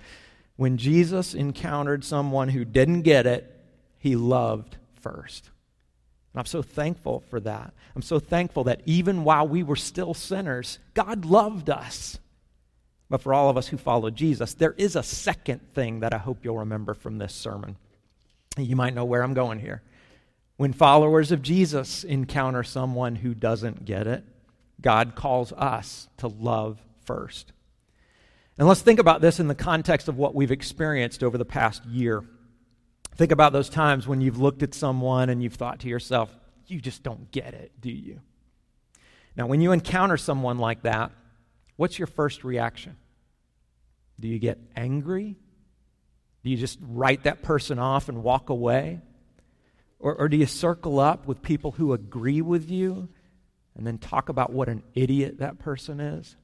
When 0.56 0.78
Jesus 0.78 1.34
encountered 1.34 2.04
someone 2.04 2.48
who 2.48 2.64
didn't 2.64 3.02
get 3.02 3.26
it, 3.26 3.50
he 3.98 4.16
loved 4.16 4.78
first. 4.94 5.50
And 6.32 6.40
I'm 6.40 6.46
so 6.46 6.62
thankful 6.62 7.22
for 7.28 7.38
that. 7.40 7.74
I'm 7.94 8.02
so 8.02 8.18
thankful 8.18 8.64
that 8.64 8.80
even 8.86 9.24
while 9.24 9.46
we 9.46 9.62
were 9.62 9.76
still 9.76 10.14
sinners, 10.14 10.78
God 10.94 11.26
loved 11.26 11.68
us. 11.68 12.18
But 13.10 13.20
for 13.20 13.34
all 13.34 13.50
of 13.50 13.58
us 13.58 13.68
who 13.68 13.76
follow 13.76 14.08
Jesus, 14.10 14.54
there 14.54 14.74
is 14.78 14.96
a 14.96 15.02
second 15.02 15.60
thing 15.74 16.00
that 16.00 16.14
I 16.14 16.18
hope 16.18 16.44
you'll 16.44 16.58
remember 16.58 16.94
from 16.94 17.18
this 17.18 17.34
sermon. 17.34 17.76
You 18.56 18.76
might 18.76 18.94
know 18.94 19.04
where 19.04 19.22
I'm 19.22 19.34
going 19.34 19.58
here. 19.58 19.82
When 20.56 20.72
followers 20.72 21.32
of 21.32 21.42
Jesus 21.42 22.04
encounter 22.04 22.62
someone 22.62 23.16
who 23.16 23.34
doesn't 23.34 23.84
get 23.84 24.06
it, 24.06 24.24
God 24.80 25.14
calls 25.16 25.52
us 25.52 26.08
to 26.18 26.28
love 26.28 26.78
first. 27.04 27.52
And 28.56 28.68
let's 28.68 28.82
think 28.82 29.00
about 29.00 29.20
this 29.20 29.40
in 29.40 29.48
the 29.48 29.54
context 29.54 30.06
of 30.06 30.16
what 30.16 30.34
we've 30.34 30.52
experienced 30.52 31.24
over 31.24 31.36
the 31.36 31.44
past 31.44 31.84
year. 31.86 32.24
Think 33.16 33.32
about 33.32 33.52
those 33.52 33.68
times 33.68 34.06
when 34.06 34.20
you've 34.20 34.38
looked 34.38 34.62
at 34.62 34.74
someone 34.74 35.28
and 35.28 35.42
you've 35.42 35.54
thought 35.54 35.80
to 35.80 35.88
yourself, 35.88 36.30
you 36.66 36.80
just 36.80 37.02
don't 37.02 37.30
get 37.32 37.54
it, 37.54 37.72
do 37.80 37.90
you? 37.90 38.20
Now, 39.36 39.46
when 39.46 39.60
you 39.60 39.72
encounter 39.72 40.16
someone 40.16 40.58
like 40.58 40.82
that, 40.82 41.10
what's 41.76 41.98
your 41.98 42.06
first 42.06 42.44
reaction? 42.44 42.96
Do 44.20 44.28
you 44.28 44.38
get 44.38 44.58
angry? 44.76 45.36
Do 46.44 46.50
you 46.50 46.56
just 46.58 46.78
write 46.80 47.24
that 47.24 47.42
person 47.42 47.78
off 47.78 48.08
and 48.08 48.22
walk 48.22 48.50
away? 48.50 49.00
Or, 49.98 50.14
or 50.14 50.28
do 50.28 50.36
you 50.36 50.46
circle 50.46 51.00
up 51.00 51.26
with 51.26 51.40
people 51.40 51.72
who 51.72 51.94
agree 51.94 52.42
with 52.42 52.70
you 52.70 53.08
and 53.74 53.86
then 53.86 53.96
talk 53.96 54.28
about 54.28 54.52
what 54.52 54.68
an 54.68 54.82
idiot 54.94 55.38
that 55.38 55.58
person 55.58 55.98
is? 55.98 56.36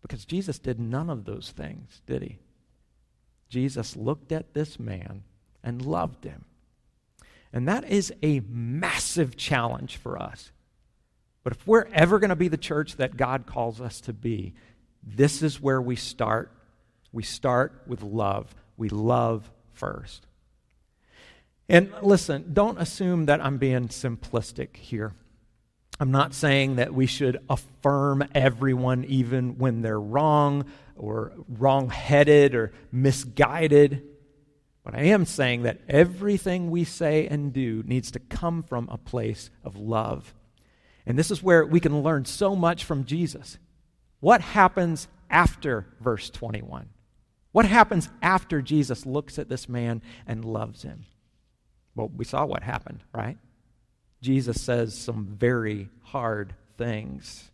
Because 0.00 0.24
Jesus 0.24 0.60
did 0.60 0.78
none 0.78 1.10
of 1.10 1.24
those 1.24 1.50
things, 1.50 2.02
did 2.06 2.22
he? 2.22 2.38
Jesus 3.48 3.96
looked 3.96 4.30
at 4.30 4.54
this 4.54 4.78
man 4.78 5.24
and 5.64 5.82
loved 5.84 6.24
him. 6.24 6.44
And 7.52 7.66
that 7.68 7.88
is 7.90 8.12
a 8.22 8.42
massive 8.48 9.36
challenge 9.36 9.96
for 9.96 10.20
us. 10.20 10.52
But 11.42 11.54
if 11.54 11.66
we're 11.66 11.88
ever 11.92 12.18
going 12.18 12.30
to 12.30 12.36
be 12.36 12.48
the 12.48 12.56
church 12.56 12.96
that 12.96 13.16
God 13.16 13.46
calls 13.46 13.80
us 13.80 14.00
to 14.02 14.12
be, 14.12 14.54
this 15.02 15.42
is 15.42 15.60
where 15.60 15.80
we 15.80 15.96
start. 15.96 16.52
We 17.12 17.22
start 17.22 17.82
with 17.86 18.02
love. 18.02 18.54
We 18.76 18.88
love 18.88 19.50
first. 19.72 20.26
And 21.68 21.92
listen, 22.02 22.52
don't 22.52 22.78
assume 22.78 23.26
that 23.26 23.44
I'm 23.44 23.58
being 23.58 23.88
simplistic 23.88 24.76
here. 24.76 25.14
I'm 26.00 26.10
not 26.10 26.34
saying 26.34 26.76
that 26.76 26.92
we 26.92 27.06
should 27.06 27.38
affirm 27.48 28.24
everyone 28.34 29.04
even 29.04 29.58
when 29.58 29.80
they're 29.80 30.00
wrong 30.00 30.64
or 30.96 31.32
wrong 31.48 31.88
headed 31.88 32.54
or 32.54 32.72
misguided. 32.90 34.02
But 34.82 34.94
I 34.94 35.04
am 35.04 35.24
saying 35.24 35.62
that 35.62 35.80
everything 35.88 36.70
we 36.70 36.84
say 36.84 37.26
and 37.26 37.52
do 37.52 37.82
needs 37.86 38.10
to 38.12 38.18
come 38.18 38.62
from 38.62 38.88
a 38.90 38.98
place 38.98 39.50
of 39.62 39.76
love. 39.76 40.34
And 41.06 41.18
this 41.18 41.30
is 41.30 41.42
where 41.42 41.64
we 41.64 41.80
can 41.80 42.02
learn 42.02 42.24
so 42.24 42.56
much 42.56 42.84
from 42.84 43.04
Jesus. 43.04 43.58
What 44.20 44.40
happens 44.40 45.08
after 45.30 45.86
verse 46.00 46.28
21? 46.28 46.88
What 47.54 47.66
happens 47.66 48.08
after 48.20 48.60
Jesus 48.60 49.06
looks 49.06 49.38
at 49.38 49.48
this 49.48 49.68
man 49.68 50.02
and 50.26 50.44
loves 50.44 50.82
him? 50.82 51.04
Well, 51.94 52.10
we 52.16 52.24
saw 52.24 52.44
what 52.44 52.64
happened, 52.64 53.04
right? 53.14 53.38
Jesus 54.20 54.60
says 54.60 54.92
some 54.98 55.36
very 55.38 55.88
hard 56.02 56.56
things. 56.76 57.52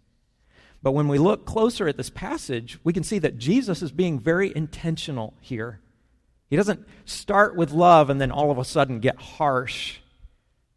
But 0.82 0.92
when 0.92 1.08
we 1.08 1.18
look 1.18 1.44
closer 1.44 1.86
at 1.86 1.98
this 1.98 2.08
passage, 2.08 2.78
we 2.82 2.94
can 2.94 3.02
see 3.02 3.18
that 3.18 3.36
Jesus 3.36 3.82
is 3.82 3.92
being 3.92 4.18
very 4.18 4.50
intentional 4.56 5.34
here. 5.42 5.80
He 6.48 6.56
doesn't 6.56 6.88
start 7.04 7.54
with 7.54 7.70
love 7.70 8.08
and 8.08 8.18
then 8.18 8.30
all 8.30 8.50
of 8.50 8.56
a 8.56 8.64
sudden 8.64 9.00
get 9.00 9.20
harsh. 9.20 9.98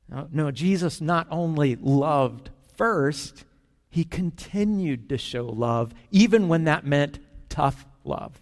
No, 0.09 0.27
no, 0.33 0.51
Jesus 0.51 0.99
not 0.99 1.27
only 1.31 1.77
loved 1.77 2.49
first, 2.75 3.45
he 3.89 4.03
continued 4.03 5.07
to 5.07 5.17
show 5.17 5.45
love, 5.45 5.93
even 6.11 6.49
when 6.49 6.65
that 6.65 6.85
meant 6.85 7.19
tough 7.47 7.85
love. 8.03 8.37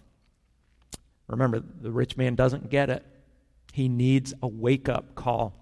Remember, 1.32 1.62
the 1.80 1.90
rich 1.90 2.16
man 2.16 2.34
doesn't 2.34 2.70
get 2.70 2.90
it. 2.90 3.04
He 3.72 3.88
needs 3.88 4.34
a 4.42 4.48
wake 4.48 4.88
up 4.88 5.14
call. 5.14 5.54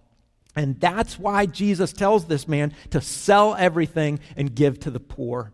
And 0.56 0.80
that's 0.80 1.18
why 1.18 1.46
Jesus 1.46 1.92
tells 1.92 2.26
this 2.26 2.48
man 2.48 2.74
to 2.90 3.00
sell 3.00 3.54
everything 3.54 4.18
and 4.36 4.54
give 4.54 4.80
to 4.80 4.90
the 4.90 5.00
poor. 5.00 5.52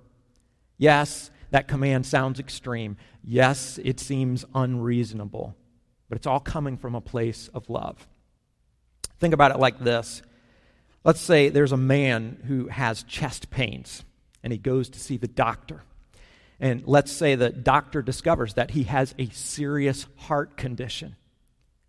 Yes, 0.78 1.30
that 1.50 1.68
command 1.68 2.06
sounds 2.06 2.40
extreme. 2.40 2.96
Yes, 3.23 3.78
it 3.85 4.00
seems 4.00 4.44
unreasonable. 4.54 5.54
But 6.08 6.16
it's 6.16 6.26
all 6.26 6.40
coming 6.40 6.76
from 6.76 6.94
a 6.94 7.00
place 7.00 7.49
of 7.52 7.68
love. 7.68 8.06
Think 9.18 9.35
about 9.35 9.50
it 9.50 9.58
like 9.58 9.78
this. 9.78 10.23
Let's 11.04 11.20
say 11.20 11.49
there's 11.49 11.73
a 11.73 11.76
man 11.76 12.42
who 12.46 12.68
has 12.68 13.02
chest 13.02 13.50
pains 13.50 14.04
and 14.42 14.52
he 14.52 14.58
goes 14.58 14.88
to 14.90 14.99
see 14.99 15.16
the 15.16 15.28
doctor. 15.28 15.82
And 16.59 16.83
let's 16.87 17.13
say 17.13 17.35
the 17.35 17.51
doctor 17.51 18.03
discovers 18.03 18.55
that 18.55 18.71
he 18.71 18.85
has 18.85 19.15
a 19.19 19.29
serious 19.31 20.07
heart 20.17 20.57
condition. 20.57 21.17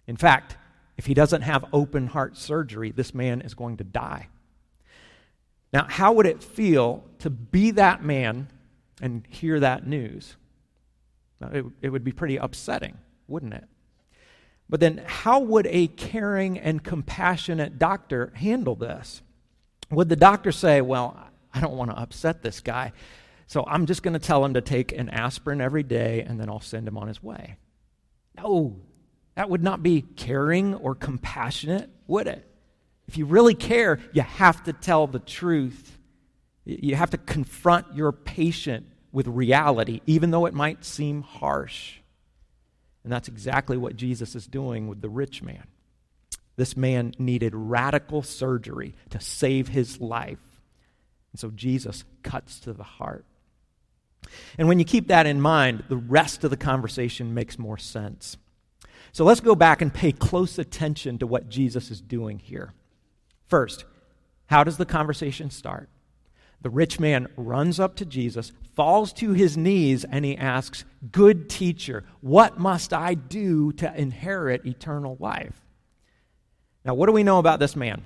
In 0.08 0.18
fact, 0.18 0.58
if 0.98 1.06
he 1.06 1.14
doesn't 1.14 1.44
have 1.44 1.66
open 1.72 2.08
heart 2.08 2.38
surgery, 2.38 2.92
this 2.92 3.14
man 3.14 3.42
is 3.42 3.54
going 3.54 3.78
to 3.78 3.84
die. 3.84 4.28
Now, 5.72 5.86
how 5.88 6.14
would 6.14 6.26
it 6.26 6.44
feel 6.44 7.04
to 7.20 7.30
be 7.30 7.72
that 7.72 8.04
man 8.04 8.48
and 9.02 9.26
hear 9.30 9.60
that 9.60 9.86
news? 9.86 10.36
It, 11.42 11.66
it 11.82 11.90
would 11.90 12.04
be 12.04 12.12
pretty 12.12 12.38
upsetting, 12.38 12.98
wouldn't 13.28 13.54
it? 13.54 13.66
But 14.70 14.80
then, 14.80 15.04
how 15.06 15.40
would 15.40 15.68
a 15.68 15.88
caring 15.88 16.58
and 16.58 16.84
compassionate 16.84 17.80
doctor 17.80 18.34
handle 18.36 18.76
this? 18.76 19.22
Would 19.92 20.10
the 20.10 20.16
doctor 20.16 20.52
say, 20.52 20.82
Well, 20.82 21.18
I 21.54 21.62
don't 21.62 21.78
want 21.78 21.92
to 21.92 21.98
upset 22.00 22.42
this 22.42 22.60
guy, 22.60 22.92
so 23.48 23.64
I'm 23.66 23.86
just 23.86 24.04
going 24.04 24.14
to 24.14 24.20
tell 24.20 24.44
him 24.44 24.54
to 24.54 24.62
take 24.62 24.92
an 24.92 25.10
aspirin 25.10 25.62
every 25.62 25.84
day 25.84 26.22
and 26.22 26.40
then 26.40 26.50
I'll 26.50 26.60
send 26.60 26.88
him 26.88 26.98
on 26.98 27.08
his 27.08 27.24
way? 27.24 27.56
No, 28.38 28.76
that 29.36 29.50
would 29.50 29.64
not 29.64 29.82
be 29.82 30.02
caring 30.02 30.76
or 30.76 30.94
compassionate, 30.94 31.90
would 32.08 32.28
it? 32.28 32.46
If 33.08 33.18
you 33.18 33.26
really 33.26 33.56
care, 33.56 34.00
you 34.12 34.22
have 34.22 34.64
to 34.66 34.74
tell 34.74 35.08
the 35.08 35.20
truth. 35.20 35.98
You 36.66 36.96
have 36.96 37.12
to 37.12 37.18
confront 37.18 37.96
your 37.96 38.12
patient 38.12 38.86
with 39.14 39.28
reality, 39.28 40.02
even 40.06 40.32
though 40.32 40.46
it 40.46 40.54
might 40.54 40.84
seem 40.84 41.22
harsh. 41.22 42.00
And 43.04 43.14
that's 43.14 43.30
exactly 43.30 43.78
what 43.78 43.96
Jesus 43.96 44.36
is 44.36 44.46
doing 44.46 44.90
with 44.90 45.02
the 45.02 45.08
rich 45.08 45.42
man. 45.42 45.64
This 46.58 46.76
man 46.76 47.14
needed 47.18 47.54
radical 47.56 48.22
surgery 48.22 48.96
to 49.12 49.22
save 49.22 49.70
his 49.70 50.02
life. 50.02 50.40
And 51.32 51.40
so 51.40 51.50
Jesus 51.52 52.04
cuts 52.24 52.60
to 52.62 52.74
the 52.74 52.84
heart. 52.84 53.26
And 54.58 54.68
when 54.68 54.80
you 54.80 54.86
keep 54.86 55.08
that 55.08 55.26
in 55.26 55.42
mind, 55.42 55.84
the 55.90 55.98
rest 55.98 56.44
of 56.44 56.50
the 56.50 56.58
conversation 56.58 57.34
makes 57.34 57.58
more 57.58 57.78
sense. 57.78 58.38
So 59.12 59.24
let's 59.24 59.40
go 59.40 59.56
back 59.56 59.82
and 59.82 59.94
pay 59.94 60.12
close 60.12 60.60
attention 60.60 61.18
to 61.20 61.28
what 61.28 61.50
Jesus 61.50 61.90
is 61.92 62.02
doing 62.02 62.40
here. 62.40 62.74
First, 63.48 63.86
how 64.48 64.64
does 64.64 64.78
the 64.78 64.86
conversation 64.86 65.50
start? 65.50 65.90
The 66.62 66.70
rich 66.70 67.00
man 67.00 67.28
runs 67.38 67.80
up 67.80 67.96
to 67.98 68.06
Jesus, 68.06 68.52
falls 68.76 69.14
to 69.14 69.34
his 69.34 69.56
knees, 69.58 70.04
and 70.04 70.26
he 70.26 70.36
asks, 70.38 70.86
Good 71.12 71.50
teacher, 71.50 72.04
what 72.22 72.60
must 72.60 72.94
I 72.94 73.14
do 73.14 73.72
to 73.74 73.94
inherit 73.96 74.66
eternal 74.66 75.18
life? 75.20 75.62
Now, 76.84 76.94
what 76.94 77.06
do 77.06 77.12
we 77.12 77.24
know 77.24 77.40
about 77.40 77.60
this 77.60 77.76
man? 77.76 78.06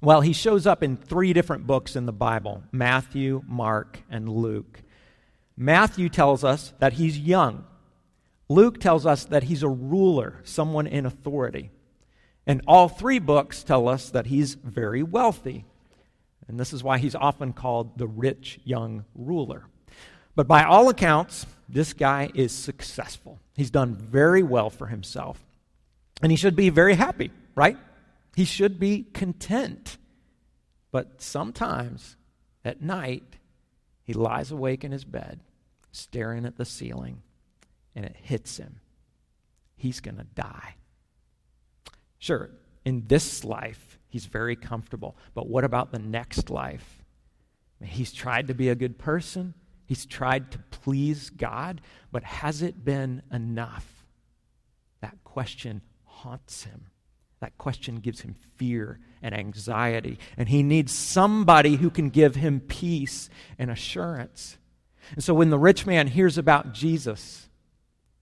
Well, 0.00 0.20
he 0.20 0.32
shows 0.32 0.66
up 0.66 0.82
in 0.82 0.96
three 0.96 1.32
different 1.32 1.66
books 1.66 1.94
in 1.94 2.06
the 2.06 2.12
Bible 2.12 2.64
Matthew, 2.72 3.42
Mark, 3.46 4.00
and 4.10 4.28
Luke. 4.28 4.82
Matthew 5.64 6.08
tells 6.08 6.44
us 6.44 6.72
that 6.80 6.94
he's 6.94 7.18
young. 7.18 7.64
Luke 8.48 8.80
tells 8.80 9.06
us 9.06 9.24
that 9.26 9.44
he's 9.44 9.62
a 9.62 9.68
ruler, 9.68 10.40
someone 10.44 10.86
in 10.86 11.06
authority. 11.06 11.70
And 12.46 12.62
all 12.66 12.88
three 12.88 13.20
books 13.20 13.62
tell 13.62 13.88
us 13.88 14.10
that 14.10 14.26
he's 14.26 14.54
very 14.54 15.02
wealthy. 15.02 15.64
And 16.48 16.58
this 16.58 16.72
is 16.72 16.82
why 16.82 16.98
he's 16.98 17.14
often 17.14 17.52
called 17.52 17.96
the 17.96 18.08
rich 18.08 18.58
young 18.64 19.04
ruler. 19.14 19.66
But 20.34 20.48
by 20.48 20.64
all 20.64 20.88
accounts, 20.88 21.46
this 21.68 21.92
guy 21.92 22.30
is 22.34 22.52
successful. 22.52 23.38
He's 23.54 23.70
done 23.70 23.94
very 23.94 24.42
well 24.42 24.70
for 24.70 24.86
himself. 24.86 25.38
And 26.22 26.32
he 26.32 26.36
should 26.36 26.56
be 26.56 26.70
very 26.70 26.94
happy, 26.94 27.30
right? 27.54 27.78
He 28.34 28.44
should 28.44 28.80
be 28.80 29.04
content. 29.12 29.98
But 30.90 31.22
sometimes 31.22 32.16
at 32.64 32.82
night, 32.82 33.36
he 34.02 34.12
lies 34.12 34.50
awake 34.50 34.84
in 34.84 34.92
his 34.92 35.04
bed, 35.04 35.40
staring 35.92 36.44
at 36.44 36.56
the 36.56 36.64
ceiling, 36.64 37.22
and 37.94 38.04
it 38.04 38.16
hits 38.20 38.56
him. 38.56 38.80
He's 39.76 40.00
going 40.00 40.16
to 40.16 40.26
die. 40.34 40.76
Sure, 42.18 42.50
in 42.84 43.04
this 43.06 43.44
life, 43.44 43.98
he's 44.08 44.26
very 44.26 44.56
comfortable. 44.56 45.16
But 45.34 45.48
what 45.48 45.64
about 45.64 45.92
the 45.92 45.98
next 45.98 46.50
life? 46.50 47.02
He's 47.82 48.12
tried 48.12 48.48
to 48.48 48.54
be 48.54 48.68
a 48.68 48.74
good 48.74 48.98
person, 48.98 49.54
he's 49.86 50.06
tried 50.06 50.50
to 50.52 50.58
please 50.70 51.30
God, 51.30 51.80
but 52.10 52.22
has 52.22 52.62
it 52.62 52.84
been 52.84 53.22
enough? 53.32 54.04
That 55.00 55.16
question 55.24 55.82
haunts 56.04 56.64
him. 56.64 56.86
That 57.40 57.58
question 57.58 57.96
gives 57.96 58.20
him 58.20 58.36
fear 58.56 59.00
and 59.20 59.34
anxiety, 59.34 60.20
and 60.36 60.48
he 60.48 60.62
needs 60.62 60.92
somebody 60.92 61.74
who 61.74 61.90
can 61.90 62.08
give 62.08 62.36
him 62.36 62.60
peace 62.60 63.28
and 63.58 63.68
assurance. 63.68 64.58
And 65.10 65.22
so 65.22 65.34
when 65.34 65.50
the 65.50 65.58
rich 65.58 65.86
man 65.86 66.06
hears 66.06 66.38
about 66.38 66.72
Jesus, 66.72 67.48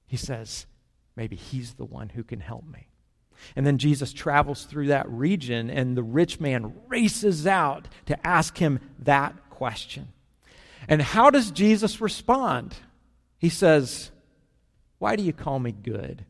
he 0.07 0.17
says, 0.17 0.67
Maybe 1.17 1.37
he's 1.37 1.75
the 1.75 1.85
one 1.85 2.09
who 2.11 2.25
can 2.25 2.41
help 2.41 2.65
me. 2.67 2.89
And 3.57 3.67
then 3.67 3.79
Jesus 3.79 4.13
travels 4.13 4.65
through 4.65 4.89
that 4.89 5.09
region, 5.11 5.71
and 5.71 5.97
the 5.97 6.03
rich 6.03 6.41
man 6.41 6.73
races 6.89 7.47
out 7.47 7.89
to 8.07 8.27
ask 8.27 8.59
him 8.59 8.81
that 9.01 9.51
question. 9.51 10.09
And 10.89 11.03
how 11.03 11.31
does 11.31 11.51
Jesus 11.51 12.01
respond? 12.01 12.75
He 13.39 13.49
says, 13.49 14.11
Why 14.99 15.17
do 15.17 15.23
you 15.23 15.33
call 15.33 15.59
me 15.59 15.73
good? 15.73 16.25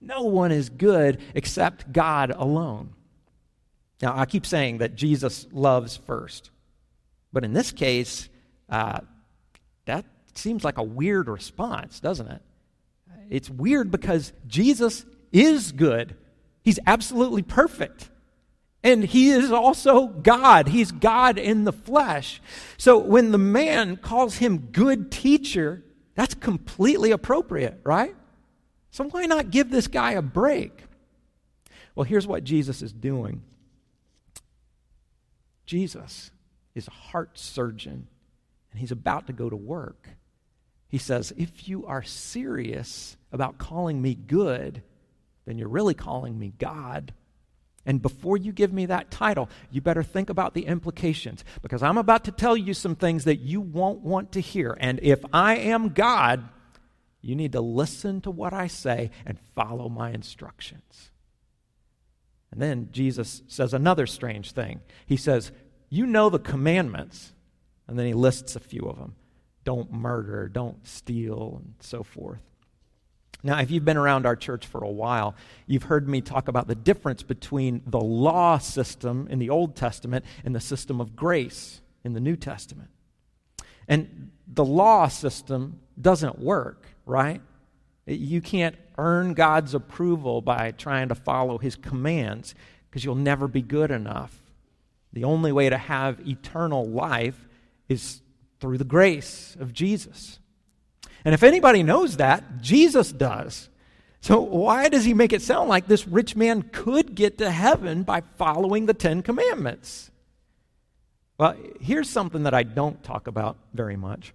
No 0.00 0.22
one 0.22 0.52
is 0.52 0.68
good 0.68 1.20
except 1.34 1.92
God 1.92 2.30
alone. 2.30 2.94
Now, 4.00 4.18
I 4.18 4.26
keep 4.26 4.44
saying 4.44 4.78
that 4.78 4.96
Jesus 4.96 5.46
loves 5.52 5.96
first. 5.96 6.50
But 7.32 7.44
in 7.44 7.52
this 7.52 7.70
case, 7.70 8.28
uh, 8.68 9.00
that 9.86 10.04
seems 10.34 10.64
like 10.64 10.78
a 10.78 10.82
weird 10.82 11.28
response, 11.28 12.00
doesn't 12.00 12.28
it? 12.28 12.42
It's 13.30 13.48
weird 13.48 13.90
because 13.90 14.32
Jesus 14.46 15.04
is 15.32 15.72
good. 15.72 16.16
He's 16.62 16.78
absolutely 16.86 17.42
perfect. 17.42 18.10
And 18.84 19.04
he 19.04 19.30
is 19.30 19.52
also 19.52 20.08
God. 20.08 20.68
He's 20.68 20.92
God 20.92 21.38
in 21.38 21.64
the 21.64 21.72
flesh. 21.72 22.42
So 22.76 22.98
when 22.98 23.30
the 23.30 23.38
man 23.38 23.96
calls 23.96 24.36
him 24.36 24.68
good 24.72 25.10
teacher, 25.10 25.82
that's 26.14 26.34
completely 26.34 27.10
appropriate, 27.10 27.80
right? 27.84 28.14
So 28.90 29.04
why 29.04 29.26
not 29.26 29.50
give 29.50 29.70
this 29.70 29.86
guy 29.86 30.12
a 30.12 30.22
break? 30.22 30.84
Well, 31.94 32.04
here's 32.04 32.26
what 32.26 32.44
Jesus 32.44 32.82
is 32.82 32.92
doing 32.92 33.42
Jesus 35.64 36.30
is 36.74 36.88
a 36.88 36.90
heart 36.90 37.38
surgeon, 37.38 38.08
and 38.72 38.80
he's 38.80 38.90
about 38.90 39.28
to 39.28 39.32
go 39.32 39.48
to 39.48 39.56
work. 39.56 40.08
He 40.88 40.98
says, 40.98 41.32
If 41.36 41.68
you 41.68 41.86
are 41.86 42.02
serious 42.02 43.16
about 43.30 43.58
calling 43.58 44.02
me 44.02 44.14
good, 44.14 44.82
then 45.46 45.58
you're 45.58 45.68
really 45.68 45.94
calling 45.94 46.38
me 46.38 46.52
God. 46.58 47.14
And 47.84 48.00
before 48.00 48.36
you 48.36 48.52
give 48.52 48.72
me 48.72 48.86
that 48.86 49.10
title, 49.10 49.48
you 49.70 49.80
better 49.80 50.02
think 50.02 50.30
about 50.30 50.54
the 50.54 50.66
implications 50.66 51.44
because 51.62 51.82
I'm 51.82 51.98
about 51.98 52.24
to 52.24 52.30
tell 52.30 52.56
you 52.56 52.74
some 52.74 52.94
things 52.94 53.24
that 53.24 53.40
you 53.40 53.60
won't 53.60 54.00
want 54.00 54.32
to 54.32 54.40
hear. 54.40 54.76
And 54.78 55.00
if 55.02 55.24
I 55.32 55.56
am 55.56 55.88
God, 55.88 56.48
you 57.20 57.34
need 57.34 57.52
to 57.52 57.60
listen 57.60 58.20
to 58.20 58.30
what 58.30 58.52
I 58.52 58.68
say 58.68 59.10
and 59.26 59.38
follow 59.56 59.88
my 59.88 60.10
instructions. 60.10 61.10
And 62.52 62.60
then 62.60 62.90
Jesus 62.92 63.42
says 63.48 63.72
another 63.72 64.06
strange 64.06 64.52
thing. 64.52 64.80
He 65.06 65.16
says, 65.16 65.50
You 65.88 66.06
know 66.06 66.28
the 66.28 66.38
commandments. 66.38 67.32
And 67.88 67.98
then 67.98 68.06
he 68.06 68.14
lists 68.14 68.56
a 68.56 68.60
few 68.60 68.82
of 68.82 68.98
them 68.98 69.14
don't 69.64 69.92
murder, 69.92 70.48
don't 70.48 70.84
steal, 70.86 71.60
and 71.62 71.74
so 71.78 72.02
forth. 72.02 72.40
Now, 73.44 73.60
if 73.60 73.70
you've 73.70 73.84
been 73.84 73.96
around 73.96 74.26
our 74.26 74.34
church 74.34 74.66
for 74.66 74.82
a 74.82 74.90
while, 74.90 75.36
you've 75.66 75.84
heard 75.84 76.08
me 76.08 76.20
talk 76.20 76.48
about 76.48 76.66
the 76.66 76.74
difference 76.74 77.22
between 77.22 77.82
the 77.86 78.00
law 78.00 78.58
system 78.58 79.28
in 79.30 79.38
the 79.38 79.50
Old 79.50 79.76
Testament 79.76 80.24
and 80.44 80.54
the 80.54 80.60
system 80.60 81.00
of 81.00 81.14
grace 81.14 81.80
in 82.04 82.12
the 82.12 82.20
New 82.20 82.36
Testament. 82.36 82.90
And 83.88 84.30
the 84.46 84.64
law 84.64 85.08
system 85.08 85.80
doesn't 86.00 86.38
work 86.38 86.86
right? 87.06 87.40
You 88.06 88.40
can't 88.40 88.76
earn 88.98 89.34
God's 89.34 89.74
approval 89.74 90.40
by 90.40 90.72
trying 90.72 91.08
to 91.08 91.14
follow 91.14 91.58
his 91.58 91.76
commands 91.76 92.54
because 92.88 93.04
you'll 93.04 93.14
never 93.14 93.48
be 93.48 93.62
good 93.62 93.90
enough. 93.90 94.36
The 95.12 95.24
only 95.24 95.52
way 95.52 95.68
to 95.68 95.78
have 95.78 96.26
eternal 96.26 96.86
life 96.86 97.48
is 97.92 98.20
through 98.60 98.78
the 98.78 98.84
grace 98.84 99.56
of 99.60 99.72
Jesus. 99.72 100.38
And 101.24 101.34
if 101.34 101.42
anybody 101.42 101.82
knows 101.82 102.16
that, 102.16 102.60
Jesus 102.60 103.12
does. 103.12 103.68
So, 104.20 104.40
why 104.40 104.88
does 104.88 105.04
he 105.04 105.14
make 105.14 105.32
it 105.32 105.42
sound 105.42 105.68
like 105.68 105.86
this 105.88 106.06
rich 106.06 106.36
man 106.36 106.62
could 106.62 107.14
get 107.14 107.38
to 107.38 107.50
heaven 107.50 108.04
by 108.04 108.22
following 108.36 108.86
the 108.86 108.94
Ten 108.94 109.22
Commandments? 109.22 110.10
Well, 111.38 111.56
here's 111.80 112.08
something 112.08 112.44
that 112.44 112.54
I 112.54 112.62
don't 112.62 113.02
talk 113.02 113.26
about 113.26 113.56
very 113.74 113.96
much. 113.96 114.32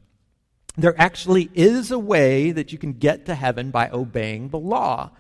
There 0.76 1.00
actually 1.00 1.50
is 1.54 1.90
a 1.90 1.98
way 1.98 2.52
that 2.52 2.72
you 2.72 2.78
can 2.78 2.94
get 2.94 3.26
to 3.28 3.36
heaven 3.36 3.72
by 3.72 3.90
obeying 3.90 4.50
the 4.50 4.60
law. 4.60 5.12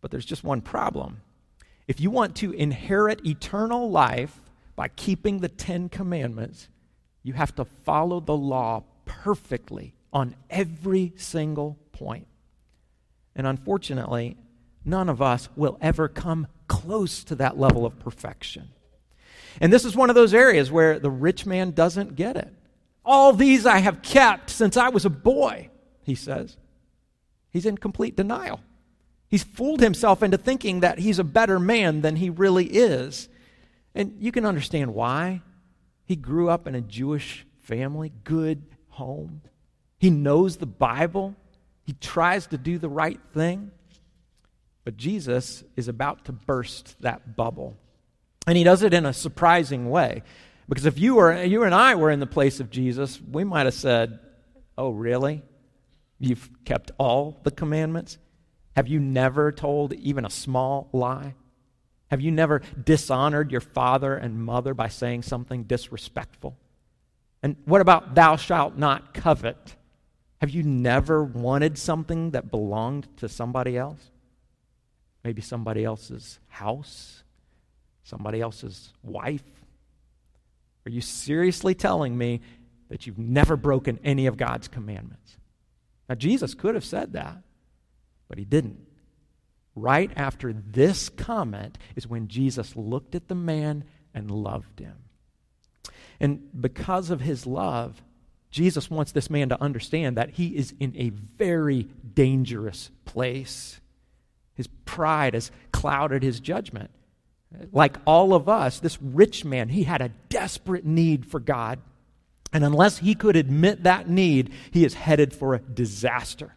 But 0.00 0.10
there's 0.10 0.24
just 0.24 0.42
one 0.42 0.62
problem. 0.62 1.20
If 1.86 2.00
you 2.00 2.10
want 2.10 2.36
to 2.36 2.52
inherit 2.52 3.26
eternal 3.26 3.90
life 3.90 4.40
by 4.74 4.88
keeping 4.88 5.38
the 5.38 5.48
Ten 5.48 5.88
Commandments, 5.88 6.68
you 7.26 7.32
have 7.32 7.54
to 7.56 7.64
follow 7.64 8.20
the 8.20 8.36
law 8.36 8.84
perfectly 9.04 9.92
on 10.12 10.36
every 10.48 11.12
single 11.16 11.76
point. 11.90 12.28
And 13.34 13.48
unfortunately, 13.48 14.36
none 14.84 15.08
of 15.08 15.20
us 15.20 15.48
will 15.56 15.76
ever 15.80 16.06
come 16.06 16.46
close 16.68 17.24
to 17.24 17.34
that 17.34 17.58
level 17.58 17.84
of 17.84 17.98
perfection. 17.98 18.68
And 19.60 19.72
this 19.72 19.84
is 19.84 19.96
one 19.96 20.08
of 20.08 20.14
those 20.14 20.34
areas 20.34 20.70
where 20.70 21.00
the 21.00 21.10
rich 21.10 21.46
man 21.46 21.72
doesn't 21.72 22.14
get 22.14 22.36
it. 22.36 22.52
All 23.04 23.32
these 23.32 23.66
I 23.66 23.78
have 23.78 24.02
kept 24.02 24.48
since 24.50 24.76
I 24.76 24.90
was 24.90 25.04
a 25.04 25.10
boy, 25.10 25.70
he 26.04 26.14
says. 26.14 26.56
He's 27.50 27.66
in 27.66 27.76
complete 27.76 28.16
denial. 28.16 28.60
He's 29.28 29.42
fooled 29.42 29.80
himself 29.80 30.22
into 30.22 30.38
thinking 30.38 30.78
that 30.80 31.00
he's 31.00 31.18
a 31.18 31.24
better 31.24 31.58
man 31.58 32.02
than 32.02 32.16
he 32.16 32.30
really 32.30 32.66
is. 32.66 33.28
And 33.96 34.14
you 34.20 34.30
can 34.30 34.46
understand 34.46 34.94
why. 34.94 35.42
He 36.06 36.16
grew 36.16 36.48
up 36.48 36.66
in 36.66 36.74
a 36.74 36.80
Jewish 36.80 37.44
family, 37.60 38.12
good 38.24 38.62
home. 38.90 39.42
He 39.98 40.08
knows 40.08 40.56
the 40.56 40.66
Bible. 40.66 41.34
He 41.84 41.92
tries 41.94 42.46
to 42.48 42.58
do 42.58 42.78
the 42.78 42.88
right 42.88 43.20
thing. 43.34 43.72
But 44.84 44.96
Jesus 44.96 45.64
is 45.74 45.88
about 45.88 46.26
to 46.26 46.32
burst 46.32 46.94
that 47.00 47.36
bubble. 47.36 47.76
And 48.46 48.56
he 48.56 48.62
does 48.62 48.84
it 48.84 48.94
in 48.94 49.04
a 49.04 49.12
surprising 49.12 49.90
way. 49.90 50.22
Because 50.68 50.86
if 50.86 50.98
you, 50.98 51.16
were, 51.16 51.42
you 51.42 51.64
and 51.64 51.74
I 51.74 51.96
were 51.96 52.10
in 52.10 52.20
the 52.20 52.26
place 52.26 52.60
of 52.60 52.70
Jesus, 52.70 53.20
we 53.20 53.42
might 53.44 53.66
have 53.66 53.74
said, 53.74 54.20
Oh, 54.78 54.90
really? 54.90 55.42
You've 56.18 56.48
kept 56.64 56.92
all 56.98 57.40
the 57.42 57.50
commandments? 57.50 58.18
Have 58.76 58.88
you 58.88 59.00
never 59.00 59.52
told 59.52 59.92
even 59.94 60.24
a 60.24 60.30
small 60.30 60.88
lie? 60.92 61.34
Have 62.10 62.20
you 62.20 62.30
never 62.30 62.62
dishonored 62.82 63.50
your 63.50 63.60
father 63.60 64.16
and 64.16 64.42
mother 64.44 64.74
by 64.74 64.88
saying 64.88 65.22
something 65.22 65.64
disrespectful? 65.64 66.56
And 67.42 67.56
what 67.64 67.80
about 67.80 68.14
thou 68.14 68.36
shalt 68.36 68.76
not 68.76 69.12
covet? 69.12 69.76
Have 70.40 70.50
you 70.50 70.62
never 70.62 71.24
wanted 71.24 71.78
something 71.78 72.30
that 72.30 72.50
belonged 72.50 73.08
to 73.18 73.28
somebody 73.28 73.76
else? 73.76 74.10
Maybe 75.24 75.42
somebody 75.42 75.84
else's 75.84 76.38
house, 76.48 77.24
somebody 78.04 78.40
else's 78.40 78.92
wife, 79.02 79.42
are 80.86 80.90
you 80.90 81.00
seriously 81.00 81.74
telling 81.74 82.16
me 82.16 82.40
that 82.88 83.06
you've 83.06 83.18
never 83.18 83.56
broken 83.56 83.98
any 84.04 84.26
of 84.26 84.36
God's 84.36 84.68
commandments? 84.68 85.36
Now, 86.08 86.14
Jesus 86.14 86.54
could 86.54 86.76
have 86.76 86.84
said 86.84 87.14
that, 87.14 87.38
but 88.28 88.38
he 88.38 88.44
didn't. 88.44 88.85
Right 89.76 90.10
after 90.16 90.52
this 90.54 91.10
comment 91.10 91.76
is 91.94 92.08
when 92.08 92.28
Jesus 92.28 92.74
looked 92.74 93.14
at 93.14 93.28
the 93.28 93.34
man 93.34 93.84
and 94.14 94.30
loved 94.30 94.80
him. 94.80 94.96
And 96.18 96.48
because 96.58 97.10
of 97.10 97.20
his 97.20 97.46
love, 97.46 98.02
Jesus 98.50 98.90
wants 98.90 99.12
this 99.12 99.28
man 99.28 99.50
to 99.50 99.62
understand 99.62 100.16
that 100.16 100.30
he 100.30 100.56
is 100.56 100.74
in 100.80 100.96
a 100.96 101.10
very 101.10 101.82
dangerous 102.14 102.90
place. 103.04 103.80
His 104.54 104.66
pride 104.86 105.34
has 105.34 105.50
clouded 105.72 106.22
his 106.22 106.40
judgment. 106.40 106.90
Like 107.70 107.98
all 108.06 108.32
of 108.32 108.48
us, 108.48 108.80
this 108.80 109.00
rich 109.02 109.44
man, 109.44 109.68
he 109.68 109.84
had 109.84 110.00
a 110.00 110.10
desperate 110.30 110.86
need 110.86 111.26
for 111.26 111.38
God. 111.38 111.80
And 112.52 112.64
unless 112.64 112.98
he 112.98 113.14
could 113.14 113.36
admit 113.36 113.82
that 113.82 114.08
need, 114.08 114.52
he 114.70 114.84
is 114.86 114.94
headed 114.94 115.34
for 115.34 115.54
a 115.54 115.58
disaster. 115.58 116.54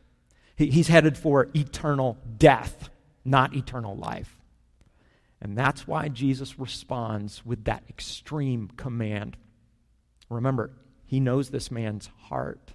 he's 0.56 0.88
headed 0.88 1.18
for 1.18 1.50
eternal 1.54 2.18
death, 2.38 2.90
not 3.30 3.56
eternal 3.56 3.96
life. 3.96 4.38
And 5.42 5.58
that's 5.58 5.88
why 5.88 6.10
Jesus 6.10 6.60
responds 6.60 7.46
with 7.46 7.64
that 7.66 7.84
extreme 7.90 8.70
command. 8.76 9.38
Remember, 10.30 10.72
he 11.06 11.20
knows 11.20 11.50
this 11.50 11.72
man's 11.72 12.10
heart. 12.24 12.74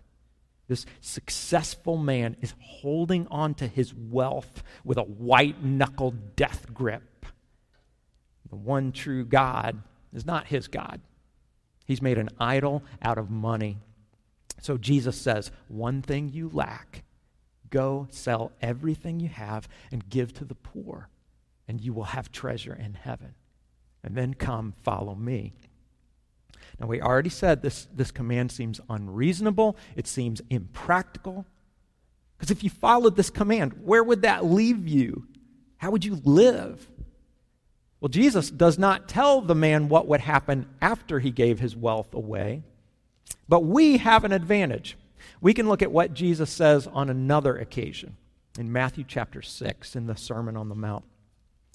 This 0.67 0.87
successful 1.01 1.99
man 1.99 2.37
is 2.41 2.55
holding 2.59 3.27
on 3.29 3.55
to 3.55 3.67
his 3.67 3.95
wealth 3.95 4.63
with 4.83 4.97
a 4.97 5.03
white 5.03 5.63
knuckled 5.63 6.37
death 6.37 6.73
grip. 6.73 7.27
The 8.49 8.57
one 8.57 8.93
true 8.93 9.25
God 9.25 9.83
is 10.15 10.25
not 10.25 10.47
his 10.47 10.69
God. 10.69 11.01
He's 11.85 12.01
made 12.01 12.17
an 12.17 12.31
idol 12.41 12.83
out 13.03 13.19
of 13.19 13.31
money. 13.31 13.79
So 14.61 14.79
Jesus 14.79 15.21
says, 15.21 15.51
One 15.69 16.01
thing 16.01 16.31
you 16.31 16.49
lack, 16.49 17.04
go 17.75 18.07
sell 18.11 18.53
everything 18.63 19.19
you 19.19 19.29
have 19.29 19.69
and 19.91 20.09
give 20.09 20.33
to 20.35 20.45
the 20.45 20.55
poor, 20.55 21.09
and 21.67 21.81
you 21.81 21.93
will 21.93 22.05
have 22.05 22.31
treasure 22.31 22.73
in 22.75 22.95
heaven. 22.95 23.35
And 24.05 24.15
then 24.15 24.35
come, 24.35 24.75
follow 24.85 25.17
me. 25.17 25.55
Now, 26.79 26.87
we 26.87 27.03
already 27.03 27.31
said 27.31 27.63
this, 27.63 27.89
this 27.93 28.13
command 28.13 28.53
seems 28.53 28.81
unreasonable, 28.89 29.77
it 29.97 30.07
seems 30.07 30.41
impractical. 30.51 31.47
Because 32.39 32.53
if 32.53 32.63
you 32.63 32.71
followed 32.71 33.17
this 33.17 33.31
command, 33.31 33.73
where 33.85 34.05
would 34.05 34.23
that 34.23 34.45
leave 34.45 34.87
you? 34.87 35.27
How 35.79 35.91
would 35.91 36.05
you 36.05 36.21
live? 36.25 36.89
Well, 38.01 38.09
Jesus 38.09 38.51
does 38.51 38.79
not 38.79 39.09
tell 39.09 39.41
the 39.41 39.55
man 39.55 39.89
what 39.89 40.07
would 40.07 40.21
happen 40.21 40.67
after 40.81 41.19
he 41.19 41.31
gave 41.31 41.59
his 41.59 41.75
wealth 41.75 42.15
away, 42.15 42.63
but 43.49 43.65
we 43.65 43.97
have 43.97 44.25
an 44.25 44.33
advantage. 44.33 44.97
We 45.45 45.53
can 45.53 45.69
look 45.69 45.83
at 45.83 45.93
what 45.93 46.15
Jesus 46.15 46.49
says 46.49 46.87
on 46.87 47.11
another 47.11 47.59
occasion 47.59 48.17
in 48.59 48.73
Matthew 48.73 49.05
chapter 49.07 49.43
6 49.43 49.95
in 49.95 50.07
the 50.07 50.17
Sermon 50.17 50.57
on 50.57 50.71
the 50.71 50.75
Mount. 50.75 51.05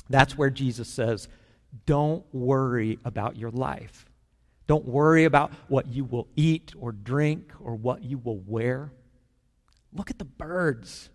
That's 0.10 0.36
where 0.36 0.50
Jesus 0.50 0.88
says, 0.88 1.28
Don't 1.86 2.26
worry 2.34 2.98
about 3.06 3.38
your 3.38 3.52
life. 3.52 4.08
Don't 4.66 4.86
worry 4.86 5.26
about 5.26 5.52
what 5.68 5.86
you 5.86 6.04
will 6.04 6.28
eat 6.36 6.74
or 6.80 6.92
drink 6.92 7.52
or 7.60 7.76
what 7.76 8.04
you 8.04 8.18
will 8.18 8.40
wear. 8.40 8.92
Look 9.94 10.10
at 10.10 10.18
the 10.18 10.26
birds. 10.26 11.12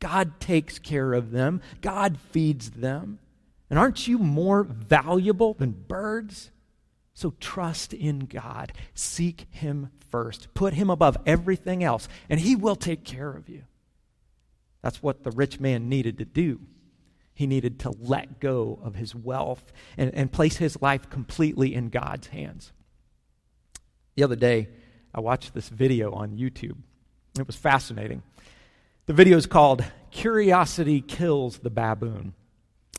God 0.00 0.40
takes 0.40 0.80
care 0.80 1.12
of 1.12 1.30
them, 1.30 1.62
God 1.80 2.18
feeds 2.32 2.70
them. 2.70 3.20
And 3.70 3.78
aren't 3.78 4.08
you 4.08 4.18
more 4.18 4.64
valuable 4.64 5.54
than 5.54 5.70
birds? 5.70 6.50
So 7.14 7.34
trust 7.40 7.92
in 7.92 8.20
God. 8.20 8.72
Seek 8.94 9.46
Him 9.50 9.90
first. 10.10 10.52
Put 10.54 10.74
Him 10.74 10.90
above 10.90 11.16
everything 11.24 11.82
else, 11.82 12.08
and 12.28 12.40
He 12.40 12.56
will 12.56 12.76
take 12.76 13.04
care 13.04 13.30
of 13.30 13.48
you. 13.48 13.62
That's 14.82 15.02
what 15.02 15.24
the 15.24 15.30
rich 15.30 15.60
man 15.60 15.88
needed 15.88 16.18
to 16.18 16.26
do. 16.26 16.60
He 17.34 17.46
needed 17.46 17.80
to 17.80 17.90
let 17.98 18.38
go 18.38 18.78
of 18.82 18.94
his 18.94 19.14
wealth 19.14 19.72
and, 19.96 20.14
and 20.14 20.30
place 20.30 20.58
his 20.58 20.80
life 20.80 21.10
completely 21.10 21.74
in 21.74 21.88
God's 21.88 22.28
hands. 22.28 22.72
The 24.14 24.22
other 24.22 24.36
day, 24.36 24.68
I 25.12 25.20
watched 25.20 25.52
this 25.52 25.68
video 25.68 26.12
on 26.12 26.36
YouTube. 26.36 26.76
It 27.38 27.46
was 27.46 27.56
fascinating. 27.56 28.22
The 29.06 29.14
video 29.14 29.36
is 29.36 29.46
called 29.46 29.84
Curiosity 30.12 31.00
Kills 31.00 31.58
the 31.58 31.70
Baboon. 31.70 32.34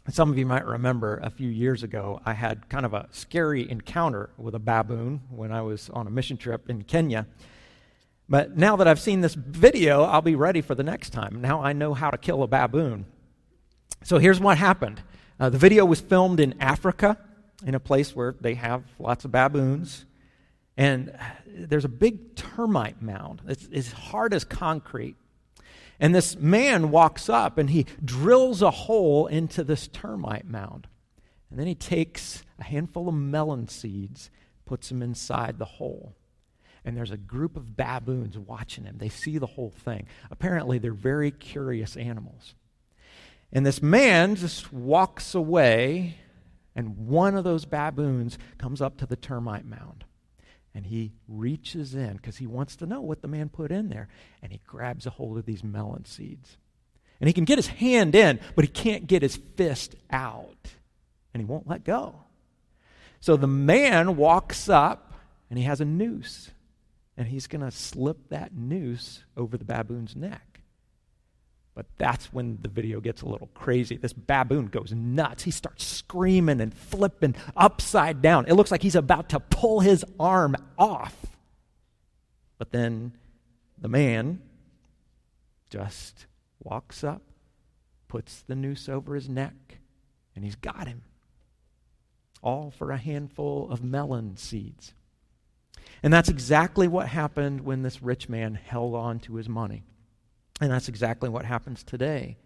Some 0.10 0.30
of 0.30 0.38
you 0.38 0.46
might 0.46 0.66
remember 0.66 1.18
a 1.24 1.30
few 1.30 1.50
years 1.50 1.82
ago, 1.82 2.22
I 2.26 2.34
had 2.34 2.70
kind 2.70 2.86
of 2.86 2.94
a 2.94 3.08
scary 3.12 3.70
encounter 3.70 4.30
with 4.38 4.54
a 4.54 4.60
baboon 4.60 5.22
when 5.30 5.52
I 5.52 5.62
was 5.62 5.90
on 5.90 6.06
a 6.06 6.12
mission 6.12 6.38
trip 6.38 6.70
in 6.70 6.84
Kenya. 6.84 7.28
But 8.30 8.58
now 8.58 8.76
that 8.76 8.88
I've 8.88 9.00
seen 9.00 9.22
this 9.22 9.34
video, 9.34 10.04
I'll 10.04 10.22
be 10.22 10.36
ready 10.36 10.62
for 10.62 10.76
the 10.76 10.84
next 10.84 11.12
time. 11.12 11.42
Now 11.42 11.62
I 11.62 11.74
know 11.74 11.94
how 11.94 12.12
to 12.12 12.18
kill 12.18 12.44
a 12.44 12.48
baboon. 12.48 13.06
So 14.04 14.18
here's 14.20 14.40
what 14.40 14.58
happened 14.58 15.02
uh, 15.40 15.50
the 15.50 15.58
video 15.58 15.86
was 15.86 16.00
filmed 16.00 16.40
in 16.40 16.56
Africa, 16.62 17.18
in 17.66 17.76
a 17.76 17.80
place 17.80 18.16
where 18.16 18.36
they 18.40 18.54
have 18.56 18.84
lots 19.00 19.26
of 19.26 19.32
baboons. 19.32 20.06
And 20.78 21.18
there's 21.48 21.86
a 21.86 21.90
big 21.90 22.36
termite 22.36 23.02
mound. 23.02 23.42
It's 23.48 23.68
as 23.74 23.92
hard 23.92 24.34
as 24.34 24.44
concrete. 24.44 25.16
And 26.00 26.14
this 26.14 26.38
man 26.38 26.92
walks 26.92 27.30
up 27.30 27.58
and 27.58 27.70
he 27.70 27.86
drills 28.04 28.62
a 28.62 28.72
hole 28.72 29.28
into 29.28 29.64
this 29.64 29.88
termite 29.88 30.46
mound. 30.46 30.88
And 31.50 31.60
then 31.60 31.68
he 31.68 31.76
takes 31.76 32.44
a 32.60 32.64
handful 32.64 33.08
of 33.08 33.16
melon 33.16 33.68
seeds, 33.68 34.30
puts 34.66 34.90
them 34.90 35.02
inside 35.02 35.58
the 35.58 35.66
hole. 35.66 36.16
And 36.84 36.96
there's 36.96 37.12
a 37.12 37.18
group 37.18 37.56
of 37.56 37.76
baboons 37.78 38.38
watching 38.38 38.84
him. 38.84 38.98
They 38.98 39.10
see 39.10 39.38
the 39.38 39.46
whole 39.46 39.72
thing. 39.72 40.08
Apparently, 40.30 40.78
they're 40.78 40.94
very 40.94 41.32
curious 41.32 41.96
animals. 41.96 42.56
And 43.52 43.66
this 43.66 43.82
man 43.82 44.36
just 44.36 44.72
walks 44.74 45.34
away, 45.34 46.18
and 46.76 47.08
one 47.08 47.36
of 47.36 47.44
those 47.44 47.66
baboons 47.66 48.38
comes 48.58 48.82
up 48.82 48.98
to 48.98 49.06
the 49.06 49.16
termite 49.16 49.66
mound 49.66 50.04
and 50.76 50.86
he 50.86 51.14
reaches 51.30 51.96
in 51.96 52.18
because 52.18 52.36
he 52.38 52.46
wants 52.46 52.76
to 52.76 52.86
know 52.86 53.00
what 53.00 53.22
the 53.22 53.30
man 53.30 53.48
put 53.48 53.72
in 53.72 53.88
there. 53.88 54.10
And 54.44 54.52
he 54.52 54.60
grabs 54.68 55.06
a 55.06 55.10
hold 55.10 55.38
of 55.38 55.46
these 55.46 55.64
melon 55.64 56.04
seeds. 56.04 56.58
And 57.22 57.30
he 57.30 57.34
can 57.34 57.46
get 57.46 57.58
his 57.58 57.68
hand 57.68 58.14
in, 58.14 58.42
but 58.56 58.66
he 58.66 58.70
can't 58.70 59.08
get 59.08 59.22
his 59.22 59.38
fist 59.56 59.96
out. 60.12 60.74
And 61.34 61.42
he 61.42 61.46
won't 61.46 61.68
let 61.68 61.86
go. 61.86 62.16
So 63.22 63.38
the 63.38 63.48
man 63.48 64.18
walks 64.18 64.68
up 64.68 65.14
and 65.50 65.58
he 65.58 65.64
has 65.64 65.80
a 65.80 65.86
noose. 65.86 66.52
And 67.16 67.30
he's 67.30 67.48
going 67.48 67.64
to 67.64 67.72
slip 67.72 68.28
that 68.28 68.54
noose 68.54 69.24
over 69.38 69.58
the 69.58 69.64
baboon's 69.64 70.14
neck. 70.14 70.55
But 71.76 71.88
that's 71.98 72.32
when 72.32 72.60
the 72.62 72.70
video 72.70 73.02
gets 73.02 73.22
a 73.22 73.28
little 73.28 73.50
crazy. 73.54 73.98
This 73.98 74.14
baboon 74.14 74.68
goes 74.68 74.94
nuts. 74.94 75.44
He 75.44 75.52
starts 75.52 75.86
screaming 75.86 76.62
and 76.62 76.74
flipping 76.74 77.36
upside 77.56 78.22
down. 78.22 78.46
It 78.48 78.54
looks 78.54 78.72
like 78.72 78.82
he's 78.82 78.96
about 78.96 79.30
to 79.30 79.42
pull 79.42 79.82
his 79.82 80.06
arm 80.18 80.56
off. 80.80 81.26
But 82.58 82.72
then 82.72 83.12
the 83.78 83.90
man 83.90 84.42
just 85.70 86.28
walks 86.64 87.04
up, 87.04 87.22
puts 88.08 88.42
the 88.48 88.56
noose 88.56 88.88
over 88.88 89.14
his 89.14 89.28
neck, 89.28 89.80
and 90.34 90.46
he's 90.46 90.56
got 90.56 90.88
him. 90.88 91.04
All 92.42 92.72
for 92.72 92.92
a 92.92 92.98
handful 92.98 93.70
of 93.70 93.84
melon 93.84 94.38
seeds. 94.38 94.94
And 96.02 96.14
that's 96.14 96.30
exactly 96.30 96.88
what 96.88 97.10
happened 97.10 97.62
when 97.62 97.82
this 97.82 98.02
rich 98.02 98.30
man 98.30 98.54
held 98.56 98.96
on 98.96 99.20
to 99.22 99.36
his 99.36 99.50
money. 99.50 99.84
And 100.62 100.72
that's 100.72 100.88
exactly 100.88 101.30
what 101.30 101.46
happens 101.46 101.84
today 101.84 102.38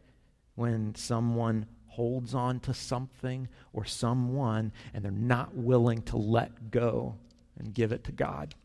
when 0.56 0.96
someone 0.96 1.66
holds 1.88 2.34
on 2.34 2.60
to 2.62 2.74
something 2.74 3.48
or 3.74 3.86
someone 3.86 4.72
and 4.94 5.04
they're 5.04 5.12
not 5.12 5.56
willing 5.56 6.02
to 6.02 6.18
let 6.18 6.72
go 6.72 7.16
and 7.58 7.74
give 7.74 7.92
it 7.92 8.06
to 8.06 8.12
God. 8.12 8.56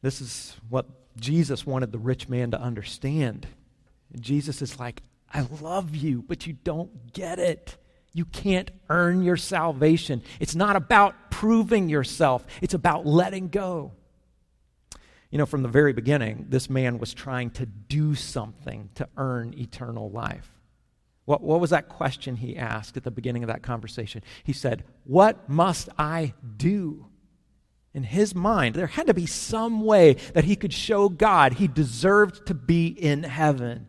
This 0.00 0.20
is 0.20 0.56
what 0.68 0.86
Jesus 1.16 1.66
wanted 1.66 1.92
the 1.92 1.98
rich 1.98 2.28
man 2.28 2.52
to 2.52 2.60
understand. 2.60 3.46
Jesus 4.18 4.62
is 4.62 4.78
like, 4.78 5.02
I 5.32 5.46
love 5.60 5.94
you, 5.94 6.22
but 6.26 6.46
you 6.46 6.52
don't 6.52 7.12
get 7.12 7.38
it. 7.38 7.76
You 8.12 8.24
can't 8.24 8.70
earn 8.88 9.22
your 9.22 9.36
salvation. 9.36 10.22
It's 10.40 10.54
not 10.54 10.76
about 10.76 11.30
proving 11.30 11.88
yourself, 11.88 12.46
it's 12.62 12.74
about 12.74 13.06
letting 13.06 13.48
go. 13.48 13.92
You 15.30 15.38
know, 15.38 15.46
from 15.46 15.62
the 15.62 15.68
very 15.68 15.92
beginning, 15.92 16.46
this 16.48 16.70
man 16.70 16.98
was 16.98 17.12
trying 17.12 17.50
to 17.52 17.66
do 17.66 18.14
something 18.14 18.90
to 18.94 19.08
earn 19.16 19.54
eternal 19.54 20.10
life. 20.10 20.50
What, 21.26 21.42
what 21.42 21.60
was 21.60 21.70
that 21.70 21.90
question 21.90 22.36
he 22.36 22.56
asked 22.56 22.96
at 22.96 23.04
the 23.04 23.10
beginning 23.10 23.42
of 23.42 23.48
that 23.48 23.62
conversation? 23.62 24.22
He 24.42 24.54
said, 24.54 24.84
What 25.04 25.46
must 25.46 25.90
I 25.98 26.32
do? 26.56 27.06
In 27.92 28.02
his 28.02 28.34
mind, 28.34 28.74
there 28.74 28.86
had 28.86 29.08
to 29.08 29.14
be 29.14 29.26
some 29.26 29.82
way 29.82 30.14
that 30.32 30.44
he 30.44 30.56
could 30.56 30.72
show 30.72 31.10
God 31.10 31.54
he 31.54 31.68
deserved 31.68 32.46
to 32.46 32.54
be 32.54 32.86
in 32.86 33.24
heaven. 33.24 33.88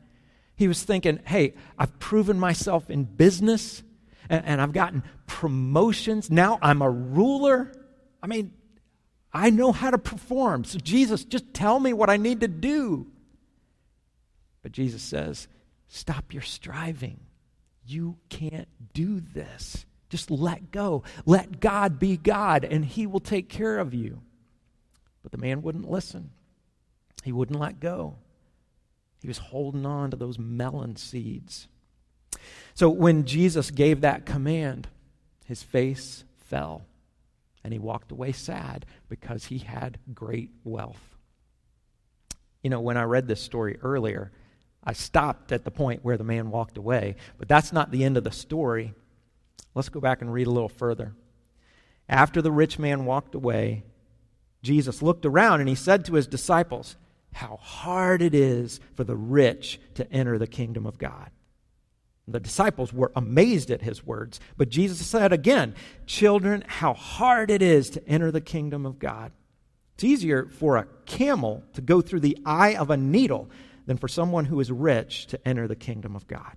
He 0.58 0.68
was 0.68 0.84
thinking, 0.84 1.22
Hey, 1.26 1.54
I've 1.78 1.98
proven 2.00 2.38
myself 2.38 2.90
in 2.90 3.06
business 3.06 3.84
and, 4.30 4.44
and 4.46 4.62
I've 4.62 4.74
gotten 4.74 5.04
promotions. 5.26 6.30
Now 6.30 6.60
I'm 6.62 6.82
a 6.82 6.90
ruler. 6.90 7.72
I 8.22 8.28
mean, 8.28 8.52
I 9.34 9.50
know 9.50 9.72
how 9.72 9.92
to 9.92 9.98
perform. 9.98 10.64
So, 10.64 10.80
Jesus, 10.80 11.24
just 11.24 11.54
tell 11.54 11.80
me 11.80 11.94
what 11.94 12.10
I 12.10 12.18
need 12.18 12.40
to 12.42 12.48
do. 12.48 13.08
But 14.64 14.72
Jesus 14.72 15.02
says, 15.02 15.48
Stop 15.88 16.34
your 16.34 16.44
striving. 16.44 17.20
You 17.86 18.18
can't 18.30 18.68
do 18.94 19.20
this. 19.20 19.86
Just 20.10 20.30
let 20.30 20.72
go. 20.72 21.04
Let 21.26 21.60
God 21.60 22.00
be 22.00 22.18
God, 22.18 22.64
and 22.64 22.86
He 22.86 23.08
will 23.08 23.20
take 23.20 23.50
care 23.50 23.80
of 23.80 23.94
you. 23.94 24.22
But 25.24 25.32
the 25.32 25.38
man 25.38 25.62
wouldn't 25.62 25.90
listen, 25.90 26.32
he 27.24 27.32
wouldn't 27.32 27.60
let 27.60 27.80
go. 27.80 28.16
He 29.22 29.28
was 29.28 29.38
holding 29.38 29.86
on 29.86 30.12
to 30.12 30.18
those 30.18 30.40
melon 30.40 30.96
seeds. 30.96 31.68
So 32.74 32.90
when 32.90 33.26
Jesus 33.26 33.70
gave 33.70 34.02
that 34.02 34.26
command, 34.26 34.88
his 35.46 35.62
face 35.62 36.24
fell. 36.38 36.86
And 37.64 37.74
he 37.74 37.80
walked 37.80 38.12
away 38.12 38.32
sad 38.32 38.86
because 39.10 39.46
he 39.46 39.60
had 39.60 40.00
great 40.14 40.52
wealth. 40.64 41.18
You 42.64 42.70
know, 42.70 42.82
when 42.82 42.98
I 42.98 43.04
read 43.04 43.28
this 43.28 43.42
story 43.42 43.78
earlier, 43.82 44.32
I 44.84 44.94
stopped 44.94 45.52
at 45.52 45.66
the 45.66 45.72
point 45.72 46.04
where 46.04 46.18
the 46.18 46.24
man 46.24 46.52
walked 46.52 46.78
away, 46.78 47.16
but 47.38 47.48
that's 47.48 47.74
not 47.74 47.92
the 47.92 48.04
end 48.04 48.18
of 48.18 48.24
the 48.24 48.32
story. 48.32 48.94
Let's 49.76 49.90
go 49.90 50.00
back 50.00 50.22
and 50.22 50.34
read 50.34 50.48
a 50.48 50.52
little 50.52 50.70
further. 50.70 51.14
After 52.08 52.42
the 52.42 52.52
rich 52.52 52.80
man 52.80 53.06
walked 53.06 53.36
away, 53.36 53.84
Jesus 54.62 55.02
looked 55.02 55.26
around 55.26 55.60
and 55.60 55.70
he 55.70 55.76
said 55.76 56.06
to 56.06 56.16
his 56.16 56.28
disciples, 56.28 56.96
How 57.34 57.58
hard 57.58 58.22
it 58.22 58.34
is 58.34 58.80
for 58.96 59.04
the 59.04 59.16
rich 59.16 59.80
to 59.96 60.12
enter 60.12 60.38
the 60.38 60.48
kingdom 60.48 60.86
of 60.86 60.98
God. 60.98 61.30
The 62.32 62.40
disciples 62.40 62.94
were 62.94 63.12
amazed 63.16 63.72
at 63.72 63.82
his 63.82 64.06
words, 64.06 64.40
but 64.58 64.70
Jesus 64.70 65.06
said 65.06 65.34
again, 65.34 65.76
Children, 66.06 66.64
how 66.68 66.94
hard 66.94 67.50
it 67.52 67.62
is 67.62 67.90
to 67.92 68.08
enter 68.08 68.32
the 68.32 68.42
kingdom 68.42 68.86
of 68.86 69.00
God. 69.00 69.32
It's 69.96 70.04
easier 70.04 70.48
for 70.48 70.78
a 70.78 70.88
camel 71.06 71.64
to 71.74 71.82
go 71.82 72.02
through 72.02 72.22
the 72.22 72.38
eye 72.46 72.76
of 72.76 72.90
a 72.90 72.98
needle 72.98 73.50
than 73.86 73.98
for 73.98 74.08
someone 74.08 74.46
who 74.46 74.60
is 74.60 74.72
rich 74.72 75.28
to 75.28 75.48
enter 75.48 75.68
the 75.68 75.76
kingdom 75.76 76.16
of 76.16 76.28
God. 76.28 76.56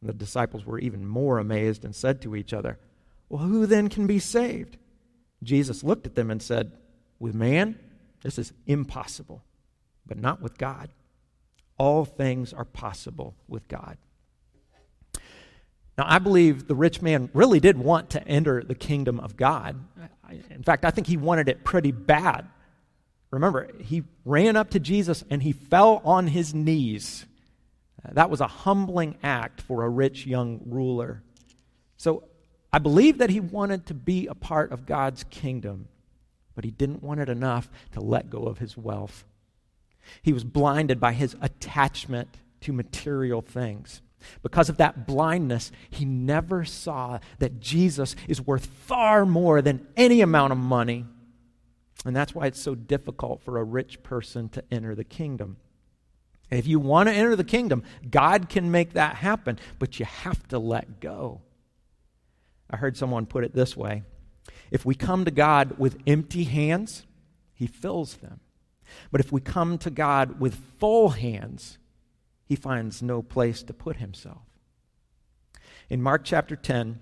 And 0.00 0.10
the 0.10 0.14
disciples 0.14 0.66
were 0.66 0.78
even 0.78 1.06
more 1.06 1.38
amazed 1.38 1.84
and 1.84 1.94
said 1.94 2.20
to 2.22 2.36
each 2.36 2.52
other, 2.52 2.78
Well, 3.28 3.42
who 3.42 3.66
then 3.66 3.88
can 3.88 4.06
be 4.06 4.18
saved? 4.18 4.76
Jesus 5.42 5.84
looked 5.84 6.06
at 6.06 6.14
them 6.14 6.30
and 6.30 6.42
said, 6.42 6.72
With 7.18 7.34
man, 7.34 7.78
this 8.22 8.38
is 8.38 8.52
impossible, 8.66 9.44
but 10.04 10.18
not 10.18 10.42
with 10.42 10.58
God. 10.58 10.90
All 11.78 12.04
things 12.04 12.52
are 12.52 12.64
possible 12.64 13.36
with 13.48 13.68
God. 13.68 13.98
Now, 15.98 16.04
I 16.06 16.18
believe 16.18 16.66
the 16.66 16.74
rich 16.74 17.00
man 17.00 17.30
really 17.32 17.58
did 17.58 17.78
want 17.78 18.10
to 18.10 18.28
enter 18.28 18.62
the 18.62 18.74
kingdom 18.74 19.18
of 19.18 19.36
God. 19.36 19.76
In 20.50 20.62
fact, 20.62 20.84
I 20.84 20.90
think 20.90 21.06
he 21.06 21.16
wanted 21.16 21.48
it 21.48 21.64
pretty 21.64 21.92
bad. 21.92 22.46
Remember, 23.30 23.68
he 23.80 24.04
ran 24.24 24.56
up 24.56 24.70
to 24.70 24.78
Jesus 24.78 25.24
and 25.30 25.42
he 25.42 25.52
fell 25.52 26.02
on 26.04 26.26
his 26.28 26.54
knees. 26.54 27.24
Uh, 28.04 28.10
that 28.12 28.30
was 28.30 28.40
a 28.40 28.46
humbling 28.46 29.16
act 29.22 29.60
for 29.60 29.84
a 29.84 29.88
rich 29.88 30.26
young 30.26 30.60
ruler. 30.66 31.22
So 31.96 32.24
I 32.72 32.78
believe 32.78 33.18
that 33.18 33.30
he 33.30 33.40
wanted 33.40 33.86
to 33.86 33.94
be 33.94 34.26
a 34.26 34.34
part 34.34 34.72
of 34.72 34.86
God's 34.86 35.24
kingdom, 35.24 35.88
but 36.54 36.64
he 36.64 36.70
didn't 36.70 37.02
want 37.02 37.20
it 37.20 37.28
enough 37.28 37.70
to 37.92 38.00
let 38.00 38.30
go 38.30 38.42
of 38.44 38.58
his 38.58 38.76
wealth. 38.76 39.24
He 40.22 40.32
was 40.32 40.44
blinded 40.44 41.00
by 41.00 41.12
his 41.12 41.36
attachment 41.40 42.28
to 42.60 42.72
material 42.72 43.42
things. 43.42 44.02
Because 44.42 44.68
of 44.68 44.76
that 44.78 45.06
blindness, 45.06 45.72
he 45.90 46.04
never 46.04 46.64
saw 46.64 47.18
that 47.38 47.60
Jesus 47.60 48.16
is 48.28 48.40
worth 48.40 48.66
far 48.66 49.26
more 49.26 49.62
than 49.62 49.86
any 49.96 50.20
amount 50.20 50.52
of 50.52 50.58
money 50.58 51.04
and 52.06 52.14
that's 52.14 52.34
why 52.34 52.46
it's 52.46 52.60
so 52.60 52.76
difficult 52.76 53.42
for 53.42 53.58
a 53.58 53.64
rich 53.64 54.02
person 54.04 54.48
to 54.50 54.62
enter 54.70 54.94
the 54.94 55.04
kingdom. 55.04 55.56
If 56.50 56.68
you 56.68 56.78
want 56.78 57.08
to 57.08 57.14
enter 57.14 57.34
the 57.34 57.42
kingdom, 57.42 57.82
God 58.08 58.48
can 58.48 58.70
make 58.70 58.92
that 58.92 59.16
happen, 59.16 59.58
but 59.80 59.98
you 59.98 60.06
have 60.06 60.46
to 60.48 60.58
let 60.60 61.00
go. 61.00 61.40
I 62.70 62.76
heard 62.76 62.96
someone 62.96 63.26
put 63.26 63.42
it 63.44 63.54
this 63.54 63.76
way 63.76 64.04
If 64.70 64.84
we 64.84 64.94
come 64.94 65.24
to 65.24 65.32
God 65.32 65.78
with 65.78 65.98
empty 66.06 66.44
hands, 66.44 67.04
He 67.54 67.66
fills 67.66 68.14
them. 68.18 68.38
But 69.10 69.20
if 69.20 69.32
we 69.32 69.40
come 69.40 69.76
to 69.78 69.90
God 69.90 70.38
with 70.38 70.54
full 70.78 71.08
hands, 71.08 71.78
He 72.46 72.56
finds 72.56 73.02
no 73.02 73.22
place 73.22 73.62
to 73.64 73.74
put 73.74 73.96
Himself. 73.96 74.42
In 75.90 76.00
Mark 76.00 76.22
chapter 76.24 76.56
10, 76.56 77.00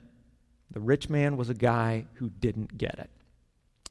the 0.70 0.80
rich 0.80 1.08
man 1.08 1.36
was 1.36 1.48
a 1.48 1.54
guy 1.54 2.06
who 2.14 2.30
didn't 2.30 2.76
get 2.76 2.98
it. 2.98 3.10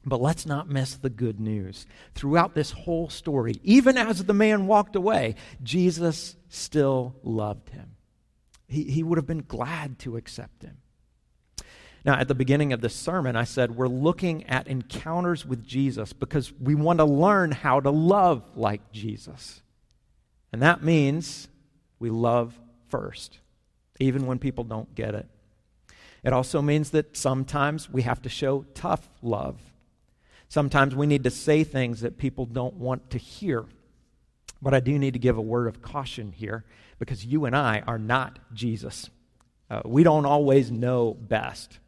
But 0.06 0.20
let's 0.20 0.44
not 0.44 0.68
miss 0.68 0.96
the 0.96 1.10
good 1.10 1.40
news. 1.40 1.86
Throughout 2.14 2.54
this 2.54 2.72
whole 2.72 3.08
story, 3.08 3.54
even 3.62 3.96
as 3.96 4.22
the 4.22 4.34
man 4.34 4.66
walked 4.66 4.96
away, 4.96 5.36
Jesus 5.62 6.36
still 6.48 7.14
loved 7.22 7.70
him. 7.70 7.96
He, 8.68 8.84
he 8.84 9.02
would 9.02 9.18
have 9.18 9.26
been 9.26 9.44
glad 9.46 9.98
to 10.00 10.16
accept 10.16 10.62
him. 10.62 10.78
Now, 12.04 12.18
at 12.18 12.28
the 12.28 12.34
beginning 12.34 12.74
of 12.74 12.82
this 12.82 12.94
sermon, 12.94 13.34
I 13.34 13.44
said 13.44 13.76
we're 13.76 13.88
looking 13.88 14.44
at 14.44 14.68
encounters 14.68 15.46
with 15.46 15.64
Jesus 15.64 16.12
because 16.12 16.52
we 16.60 16.74
want 16.74 16.98
to 16.98 17.06
learn 17.06 17.50
how 17.50 17.80
to 17.80 17.90
love 17.90 18.42
like 18.54 18.92
Jesus. 18.92 19.62
And 20.54 20.62
that 20.62 20.82
means 20.84 21.48
we 21.98 22.08
love 22.08 22.58
first, 22.88 23.40
even 23.98 24.24
when 24.24 24.38
people 24.38 24.64
don't 24.64 24.94
get 24.94 25.14
it. 25.14 25.28
It 26.22 26.32
also 26.32 26.62
means 26.62 26.90
that 26.90 27.16
sometimes 27.16 27.90
we 27.90 28.02
have 28.02 28.22
to 28.22 28.28
show 28.30 28.64
tough 28.74 29.10
love 29.20 29.60
Sometimes 30.54 30.94
we 30.94 31.08
need 31.08 31.24
to 31.24 31.30
say 31.30 31.64
things 31.64 32.02
that 32.02 32.16
people 32.16 32.46
don't 32.46 32.74
want 32.74 33.10
to 33.10 33.18
hear. 33.18 33.64
But 34.62 34.72
I 34.72 34.78
do 34.78 34.96
need 35.00 35.14
to 35.14 35.18
give 35.18 35.36
a 35.36 35.42
word 35.42 35.66
of 35.66 35.82
caution 35.82 36.30
here 36.30 36.64
because 37.00 37.26
you 37.26 37.44
and 37.44 37.56
I 37.56 37.82
are 37.88 37.98
not 37.98 38.38
Jesus. 38.52 39.10
Uh, 39.68 39.82
we 39.84 40.04
don't 40.04 40.26
always 40.26 40.70
know 40.70 41.12
best. 41.12 41.80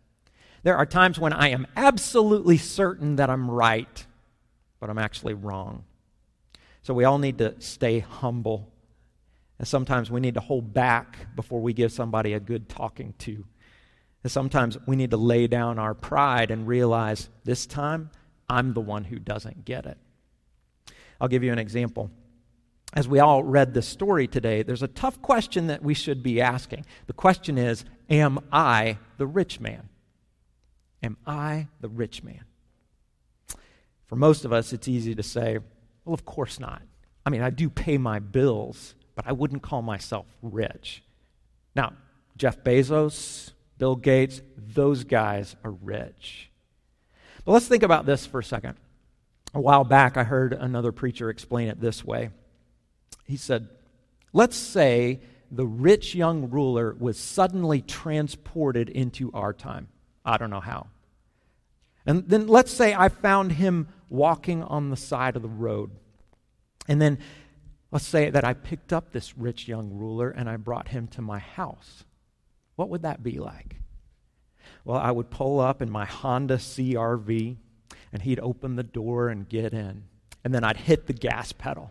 There 0.65 0.77
are 0.77 0.85
times 0.85 1.17
when 1.17 1.33
I 1.33 1.51
am 1.51 1.69
absolutely 1.77 2.57
certain 2.57 3.15
that 3.17 3.31
I'm 3.31 3.49
right, 3.49 4.05
but 4.81 4.91
I'm 4.91 4.99
actually 4.99 5.35
wrong. 5.35 5.85
So 6.87 6.95
we 6.95 7.03
all 7.03 7.19
need 7.19 7.39
to 7.39 7.61
stay 7.61 7.99
humble. 7.99 8.73
And 9.59 9.67
sometimes 9.67 10.09
we 10.09 10.21
need 10.21 10.35
to 10.35 10.41
hold 10.41 10.73
back 10.73 11.35
before 11.35 11.61
we 11.61 11.73
give 11.73 11.91
somebody 11.91 12.33
a 12.33 12.39
good 12.39 12.69
talking 12.69 13.13
to. 13.19 13.45
And 14.23 14.31
sometimes 14.31 14.79
we 14.87 14.95
need 14.95 15.11
to 15.11 15.17
lay 15.17 15.49
down 15.49 15.81
our 15.81 15.95
pride 15.95 16.53
and 16.53 16.65
realize 16.65 17.29
this 17.43 17.67
time 17.67 18.11
I'm 18.49 18.73
the 18.73 18.81
one 18.81 19.03
who 19.03 19.19
doesn't 19.19 19.65
get 19.65 19.85
it. 19.85 19.99
I'll 21.21 21.27
give 21.27 21.43
you 21.43 21.51
an 21.51 21.59
example. 21.59 22.09
As 22.93 23.09
we 23.09 23.19
all 23.19 23.43
read 23.43 23.75
this 23.75 23.89
story 23.89 24.29
today, 24.29 24.63
there's 24.63 24.85
a 24.85 24.87
tough 24.87 25.21
question 25.21 25.67
that 25.67 25.83
we 25.83 25.93
should 25.93 26.23
be 26.23 26.41
asking. 26.41 26.87
The 27.09 27.15
question 27.15 27.59
is 27.59 27.85
Am 28.09 28.39
I 28.53 28.99
the 29.19 29.27
rich 29.27 29.59
man? 29.59 29.89
Am 31.03 31.17
I 31.27 31.67
the 31.81 31.89
rich 31.89 32.23
man? 32.23 32.45
For 34.05 34.15
most 34.15 34.45
of 34.45 34.53
us, 34.53 34.73
it's 34.73 34.87
easy 34.87 35.17
to 35.17 35.23
say, 35.25 35.59
Well, 36.07 36.15
of 36.15 36.25
course 36.25 36.59
not. 36.59 36.81
I 37.27 37.31
mean, 37.31 37.43
I 37.43 37.51
do 37.51 37.69
pay 37.69 37.99
my 37.99 38.21
bills, 38.21 38.95
but 39.17 39.27
I 39.27 39.33
wouldn't 39.33 39.63
call 39.63 39.83
myself 39.83 40.25
rich. 40.41 41.03
Now, 41.75 41.93
Jeff 42.39 42.63
Bezos, 42.63 43.51
Bill 43.77 43.97
Gates, 43.97 44.41
those 44.57 45.05
guys 45.05 45.57
are 45.65 45.73
rich. 45.73 46.51
But 47.45 47.53
let's 47.53 47.69
think 47.69 47.83
about 47.83 48.07
this 48.07 48.25
for 48.25 48.39
a 48.39 48.45
second. 48.45 48.77
A 49.53 49.61
while 49.61 49.85
back, 49.85 50.17
I 50.17 50.25
heard 50.25 50.53
another 50.53 50.93
preacher 50.93 51.29
explain 51.29 51.69
it 51.69 51.81
this 51.81 52.05
way. 52.05 52.31
He 53.25 53.37
said, 53.37 53.69
Let's 54.33 54.57
say 54.57 55.21
the 55.51 55.67
rich 55.67 56.15
young 56.15 56.51
ruler 56.51 56.95
was 56.99 57.19
suddenly 57.19 57.81
transported 57.81 58.89
into 58.89 59.33
our 59.33 59.53
time. 59.53 59.89
I 60.25 60.37
don't 60.37 60.51
know 60.51 60.61
how. 60.61 60.89
And 62.07 62.29
then 62.29 62.47
let's 62.47 62.73
say 62.73 62.95
I 62.95 63.09
found 63.09 63.53
him 63.53 63.89
walking 64.09 64.63
on 64.63 64.91
the 64.91 64.97
side 64.97 65.37
of 65.37 65.43
the 65.43 65.49
road. 65.49 65.91
And 66.89 67.03
then 67.03 67.19
let's 67.91 68.07
say 68.07 68.31
that 68.31 68.45
I 68.45 68.55
picked 68.55 68.93
up 68.93 69.13
this 69.13 69.37
rich 69.37 69.67
young 69.67 69.91
ruler 69.93 70.31
and 70.31 70.49
I 70.49 70.57
brought 70.57 70.89
him 70.89 71.09
to 71.09 71.23
my 71.23 71.41
house. 71.41 72.05
What 72.77 72.89
would 72.91 73.03
that 73.03 73.23
be 73.23 73.39
like? 73.39 73.77
Well, 74.85 74.99
I 74.99 75.11
would 75.11 75.31
pull 75.31 75.59
up 75.59 75.83
in 75.83 75.91
my 75.91 76.05
Honda 76.05 76.59
CRV, 76.59 77.57
and 78.13 78.23
he'd 78.23 78.39
open 78.39 78.77
the 78.77 78.85
door 78.85 79.29
and 79.29 79.49
get 79.49 79.73
in. 79.73 80.05
And 80.45 80.55
then 80.55 80.63
I'd 80.63 80.77
hit 80.77 81.07
the 81.07 81.13
gas 81.13 81.53
pedal. 81.53 81.91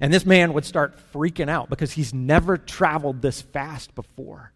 And 0.00 0.12
this 0.12 0.26
man 0.26 0.52
would 0.52 0.66
start 0.66 0.98
freaking 1.12 1.48
out 1.48 1.70
because 1.70 1.92
he's 1.92 2.12
never 2.12 2.58
traveled 2.58 3.22
this 3.22 3.40
fast 3.40 3.94
before. 3.94 4.52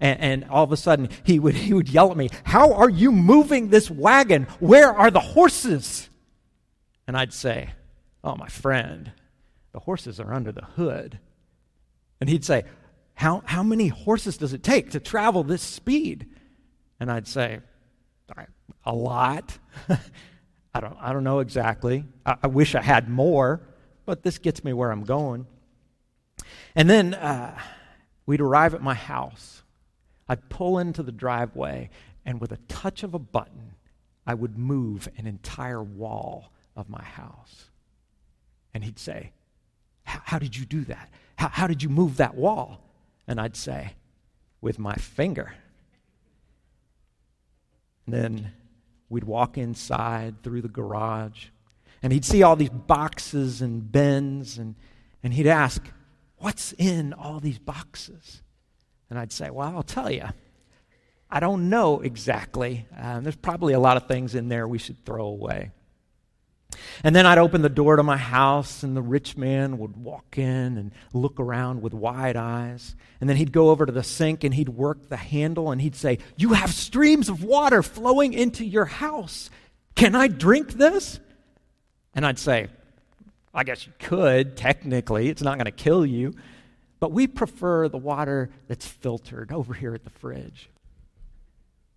And, 0.00 0.20
and, 0.20 0.44
all 0.50 0.62
of 0.62 0.70
a 0.70 0.76
sudden, 0.76 1.08
he 1.24 1.40
would, 1.40 1.54
he 1.54 1.74
would 1.74 1.88
yell 1.88 2.10
at 2.10 2.16
me, 2.16 2.30
How 2.44 2.72
are 2.74 2.88
you 2.88 3.10
moving 3.10 3.68
this 3.68 3.90
wagon? 3.90 4.44
Where 4.60 4.92
are 4.92 5.10
the 5.10 5.20
horses? 5.20 6.08
And 7.06 7.16
I'd 7.16 7.32
say, 7.32 7.70
Oh, 8.22 8.36
my 8.36 8.48
friend, 8.48 9.10
the 9.72 9.80
horses 9.80 10.20
are 10.20 10.32
under 10.32 10.52
the 10.52 10.64
hood. 10.64 11.18
And 12.20 12.30
he'd 12.30 12.44
say, 12.44 12.64
How, 13.14 13.42
how 13.44 13.64
many 13.64 13.88
horses 13.88 14.36
does 14.36 14.52
it 14.52 14.62
take 14.62 14.90
to 14.90 15.00
travel 15.00 15.42
this 15.42 15.62
speed? 15.62 16.26
And 17.00 17.10
I'd 17.10 17.26
say, 17.26 17.60
a 18.88 18.94
lot. 18.94 19.58
I, 20.74 20.80
don't, 20.80 20.96
I 21.00 21.12
don't 21.12 21.24
know 21.24 21.40
exactly. 21.40 22.04
I, 22.24 22.36
I, 22.44 22.46
wish 22.46 22.74
I 22.74 22.82
had 22.82 23.08
more, 23.08 23.60
but 24.06 24.22
this 24.22 24.38
gets 24.38 24.64
me 24.64 24.72
where 24.72 24.90
I'm 24.90 25.04
going. 25.04 25.46
And 26.74 26.88
then 26.88 27.14
uh, 27.14 27.58
we'd 28.26 28.40
arrive 28.40 28.74
at 28.74 28.82
my 28.82 28.94
house. 28.94 29.57
I'd 30.28 30.48
pull 30.48 30.78
into 30.78 31.02
the 31.02 31.12
driveway, 31.12 31.90
and 32.24 32.40
with 32.40 32.52
a 32.52 32.58
touch 32.68 33.02
of 33.02 33.14
a 33.14 33.18
button, 33.18 33.74
I 34.26 34.34
would 34.34 34.58
move 34.58 35.08
an 35.16 35.26
entire 35.26 35.82
wall 35.82 36.52
of 36.76 36.90
my 36.90 37.02
house. 37.02 37.70
And 38.74 38.84
he'd 38.84 38.98
say, 38.98 39.32
How 40.04 40.38
did 40.38 40.56
you 40.56 40.66
do 40.66 40.84
that? 40.84 41.08
How, 41.36 41.48
how 41.48 41.66
did 41.66 41.82
you 41.82 41.88
move 41.88 42.18
that 42.18 42.34
wall? 42.34 42.84
And 43.26 43.40
I'd 43.40 43.56
say, 43.56 43.94
With 44.60 44.78
my 44.78 44.94
finger. 44.94 45.54
And 48.04 48.14
then 48.14 48.52
we'd 49.08 49.24
walk 49.24 49.56
inside 49.56 50.42
through 50.42 50.62
the 50.62 50.68
garage, 50.68 51.46
and 52.02 52.12
he'd 52.12 52.24
see 52.24 52.42
all 52.42 52.56
these 52.56 52.70
boxes 52.70 53.62
and 53.62 53.90
bins, 53.90 54.58
and, 54.58 54.74
and 55.22 55.32
he'd 55.32 55.46
ask, 55.46 55.82
What's 56.36 56.72
in 56.74 57.14
all 57.14 57.40
these 57.40 57.58
boxes? 57.58 58.42
And 59.10 59.18
I'd 59.18 59.32
say, 59.32 59.50
Well, 59.50 59.76
I'll 59.76 59.82
tell 59.82 60.10
you. 60.10 60.24
I 61.30 61.40
don't 61.40 61.68
know 61.68 62.00
exactly. 62.00 62.86
Um, 62.98 63.22
there's 63.22 63.36
probably 63.36 63.74
a 63.74 63.80
lot 63.80 63.98
of 63.98 64.08
things 64.08 64.34
in 64.34 64.48
there 64.48 64.66
we 64.66 64.78
should 64.78 65.04
throw 65.04 65.26
away. 65.26 65.72
And 67.02 67.14
then 67.14 67.26
I'd 67.26 67.38
open 67.38 67.62
the 67.62 67.68
door 67.68 67.96
to 67.96 68.02
my 68.02 68.16
house, 68.16 68.82
and 68.82 68.96
the 68.96 69.02
rich 69.02 69.36
man 69.36 69.78
would 69.78 69.96
walk 69.96 70.36
in 70.38 70.76
and 70.76 70.92
look 71.12 71.40
around 71.40 71.82
with 71.82 71.94
wide 71.94 72.36
eyes. 72.36 72.94
And 73.20 73.28
then 73.28 73.36
he'd 73.36 73.52
go 73.52 73.70
over 73.70 73.86
to 73.86 73.92
the 73.92 74.02
sink 74.02 74.44
and 74.44 74.54
he'd 74.54 74.68
work 74.68 75.08
the 75.08 75.16
handle 75.16 75.70
and 75.70 75.80
he'd 75.80 75.96
say, 75.96 76.18
You 76.36 76.54
have 76.54 76.72
streams 76.72 77.28
of 77.28 77.42
water 77.42 77.82
flowing 77.82 78.32
into 78.32 78.64
your 78.64 78.84
house. 78.84 79.50
Can 79.94 80.14
I 80.14 80.28
drink 80.28 80.72
this? 80.72 81.20
And 82.14 82.24
I'd 82.24 82.38
say, 82.38 82.68
I 83.54 83.64
guess 83.64 83.86
you 83.86 83.92
could, 83.98 84.56
technically. 84.56 85.28
It's 85.28 85.42
not 85.42 85.56
going 85.56 85.66
to 85.66 85.72
kill 85.72 86.04
you. 86.04 86.34
But 87.00 87.12
we 87.12 87.26
prefer 87.26 87.88
the 87.88 87.98
water 87.98 88.50
that's 88.66 88.86
filtered 88.86 89.52
over 89.52 89.74
here 89.74 89.94
at 89.94 90.04
the 90.04 90.10
fridge. 90.10 90.68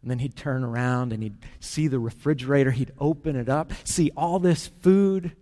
And 0.01 0.09
then 0.09 0.19
he'd 0.19 0.35
turn 0.35 0.63
around 0.63 1.13
and 1.13 1.21
he'd 1.21 1.37
see 1.59 1.87
the 1.87 1.99
refrigerator. 1.99 2.71
He'd 2.71 2.91
open 2.99 3.35
it 3.35 3.49
up, 3.49 3.71
see 3.83 4.11
all 4.17 4.39
this 4.39 4.67
food. 4.67 5.35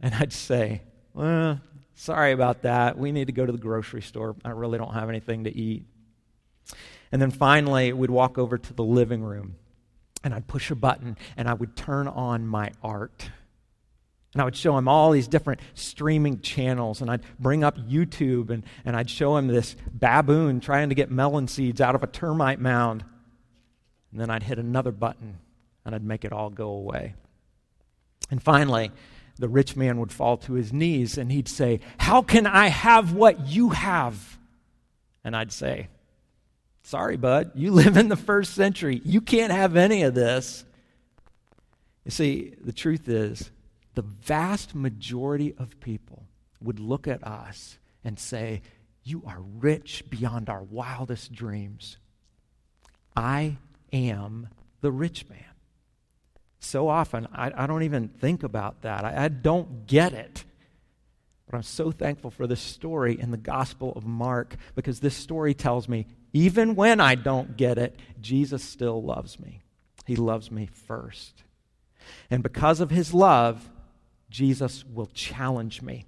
And 0.00 0.14
I'd 0.14 0.32
say, 0.32 0.82
Well, 1.12 1.60
sorry 1.94 2.32
about 2.32 2.62
that. 2.62 2.98
We 2.98 3.12
need 3.12 3.26
to 3.26 3.32
go 3.32 3.44
to 3.44 3.52
the 3.52 3.58
grocery 3.58 4.02
store. 4.02 4.34
I 4.44 4.50
really 4.50 4.78
don't 4.78 4.94
have 4.94 5.08
anything 5.08 5.44
to 5.44 5.54
eat. 5.54 5.84
And 7.12 7.20
then 7.20 7.30
finally, 7.30 7.92
we'd 7.92 8.10
walk 8.10 8.38
over 8.38 8.58
to 8.58 8.72
the 8.72 8.84
living 8.84 9.22
room 9.22 9.56
and 10.24 10.34
I'd 10.34 10.46
push 10.46 10.70
a 10.70 10.74
button 10.74 11.16
and 11.36 11.48
I 11.48 11.54
would 11.54 11.76
turn 11.76 12.08
on 12.08 12.46
my 12.46 12.72
art. 12.82 13.30
And 14.34 14.42
I 14.42 14.44
would 14.44 14.56
show 14.56 14.76
him 14.76 14.88
all 14.88 15.12
these 15.12 15.28
different 15.28 15.60
streaming 15.74 16.40
channels, 16.40 17.00
and 17.00 17.10
I'd 17.10 17.22
bring 17.38 17.64
up 17.64 17.78
YouTube, 17.78 18.50
and, 18.50 18.64
and 18.84 18.96
I'd 18.96 19.08
show 19.08 19.36
him 19.36 19.46
this 19.46 19.76
baboon 19.92 20.60
trying 20.60 20.90
to 20.90 20.94
get 20.94 21.10
melon 21.10 21.48
seeds 21.48 21.80
out 21.80 21.94
of 21.94 22.02
a 22.02 22.06
termite 22.08 22.60
mound. 22.60 23.04
And 24.10 24.20
then 24.20 24.30
I'd 24.30 24.42
hit 24.44 24.58
another 24.58 24.92
button 24.92 25.38
and 25.84 25.94
I'd 25.94 26.04
make 26.04 26.24
it 26.24 26.32
all 26.32 26.50
go 26.50 26.68
away. 26.68 27.14
And 28.30 28.42
finally, 28.42 28.90
the 29.38 29.48
rich 29.48 29.76
man 29.76 29.98
would 29.98 30.12
fall 30.12 30.36
to 30.38 30.54
his 30.54 30.72
knees 30.72 31.18
and 31.18 31.30
he'd 31.30 31.48
say, 31.48 31.80
How 31.98 32.22
can 32.22 32.46
I 32.46 32.68
have 32.68 33.12
what 33.12 33.48
you 33.48 33.70
have? 33.70 34.38
And 35.24 35.36
I'd 35.36 35.52
say, 35.52 35.88
Sorry, 36.84 37.16
bud, 37.16 37.52
you 37.54 37.70
live 37.72 37.96
in 37.96 38.08
the 38.08 38.16
first 38.16 38.54
century. 38.54 39.00
You 39.04 39.20
can't 39.20 39.52
have 39.52 39.76
any 39.76 40.02
of 40.02 40.14
this. 40.14 40.64
You 42.04 42.10
see, 42.10 42.54
the 42.62 42.72
truth 42.72 43.08
is, 43.08 43.50
the 43.94 44.02
vast 44.02 44.74
majority 44.74 45.54
of 45.58 45.80
people 45.80 46.24
would 46.60 46.80
look 46.80 47.06
at 47.06 47.24
us 47.24 47.78
and 48.02 48.18
say, 48.18 48.62
You 49.02 49.22
are 49.26 49.40
rich 49.40 50.04
beyond 50.08 50.48
our 50.48 50.62
wildest 50.62 51.32
dreams. 51.32 51.96
I 53.16 53.56
am 53.92 54.48
the 54.80 54.90
rich 54.90 55.28
man. 55.28 55.40
So 56.58 56.88
often, 56.88 57.28
I, 57.32 57.52
I 57.54 57.66
don't 57.66 57.82
even 57.82 58.08
think 58.08 58.42
about 58.42 58.82
that. 58.82 59.04
I, 59.04 59.24
I 59.24 59.28
don't 59.28 59.86
get 59.86 60.12
it. 60.12 60.44
But 61.46 61.56
I'm 61.56 61.62
so 61.62 61.90
thankful 61.90 62.30
for 62.30 62.46
this 62.46 62.60
story 62.60 63.20
in 63.20 63.30
the 63.30 63.36
Gospel 63.36 63.92
of 63.94 64.06
Mark 64.06 64.56
because 64.74 65.00
this 65.00 65.14
story 65.14 65.54
tells 65.54 65.88
me 65.88 66.06
even 66.32 66.74
when 66.74 67.00
I 67.00 67.14
don't 67.14 67.56
get 67.56 67.78
it, 67.78 67.96
Jesus 68.20 68.64
still 68.64 69.02
loves 69.02 69.38
me. 69.38 69.60
He 70.06 70.16
loves 70.16 70.50
me 70.50 70.66
first. 70.66 71.44
And 72.30 72.42
because 72.42 72.80
of 72.80 72.90
his 72.90 73.14
love, 73.14 73.70
Jesus 74.34 74.84
will 74.92 75.06
challenge 75.14 75.80
me. 75.80 76.06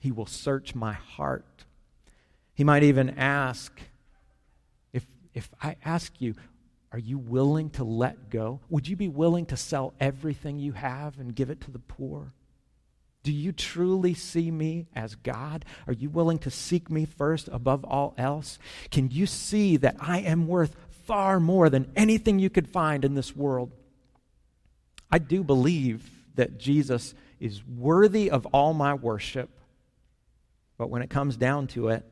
He 0.00 0.10
will 0.10 0.26
search 0.26 0.74
my 0.74 0.94
heart. 0.94 1.64
He 2.54 2.64
might 2.64 2.82
even 2.82 3.10
ask 3.10 3.72
if, 4.92 5.06
if 5.32 5.48
I 5.62 5.76
ask 5.84 6.12
you, 6.20 6.34
are 6.90 6.98
you 6.98 7.18
willing 7.18 7.70
to 7.70 7.84
let 7.84 8.30
go? 8.30 8.58
Would 8.68 8.88
you 8.88 8.96
be 8.96 9.06
willing 9.06 9.46
to 9.46 9.56
sell 9.56 9.94
everything 10.00 10.58
you 10.58 10.72
have 10.72 11.20
and 11.20 11.36
give 11.36 11.48
it 11.48 11.60
to 11.60 11.70
the 11.70 11.78
poor? 11.78 12.32
Do 13.22 13.30
you 13.30 13.52
truly 13.52 14.14
see 14.14 14.50
me 14.50 14.88
as 14.96 15.14
God? 15.14 15.64
Are 15.86 15.92
you 15.92 16.10
willing 16.10 16.38
to 16.40 16.50
seek 16.50 16.90
me 16.90 17.04
first 17.04 17.48
above 17.52 17.84
all 17.84 18.12
else? 18.18 18.58
Can 18.90 19.12
you 19.12 19.24
see 19.26 19.76
that 19.76 19.94
I 20.00 20.18
am 20.18 20.48
worth 20.48 20.74
far 21.04 21.38
more 21.38 21.70
than 21.70 21.92
anything 21.94 22.40
you 22.40 22.50
could 22.50 22.68
find 22.68 23.04
in 23.04 23.14
this 23.14 23.36
world? 23.36 23.70
I 25.12 25.18
do 25.18 25.44
believe 25.44 26.10
that 26.34 26.58
Jesus 26.58 27.14
is 27.40 27.64
worthy 27.64 28.30
of 28.30 28.46
all 28.46 28.74
my 28.74 28.94
worship, 28.94 29.50
but 30.78 30.90
when 30.90 31.02
it 31.02 31.10
comes 31.10 31.36
down 31.36 31.66
to 31.68 31.88
it, 31.88 32.04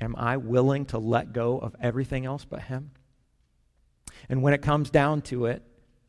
am 0.00 0.14
I 0.16 0.36
willing 0.36 0.86
to 0.86 0.98
let 0.98 1.32
go 1.32 1.58
of 1.58 1.74
everything 1.80 2.26
else 2.26 2.44
but 2.44 2.62
Him? 2.62 2.90
And 4.28 4.42
when 4.42 4.54
it 4.54 4.62
comes 4.62 4.90
down 4.90 5.22
to 5.22 5.46
it, 5.46 5.62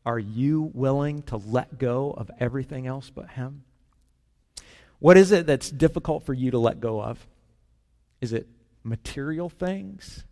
are 0.04 0.18
you 0.18 0.70
willing 0.74 1.22
to 1.24 1.36
let 1.36 1.78
go 1.78 2.10
of 2.10 2.30
everything 2.40 2.86
else 2.86 3.10
but 3.10 3.28
Him? 3.30 3.64
What 4.98 5.16
is 5.16 5.32
it 5.32 5.46
that's 5.46 5.70
difficult 5.70 6.24
for 6.24 6.34
you 6.34 6.50
to 6.50 6.58
let 6.58 6.80
go 6.80 7.02
of? 7.02 7.24
Is 8.20 8.32
it 8.32 8.48
material 8.82 9.48
things? 9.48 10.24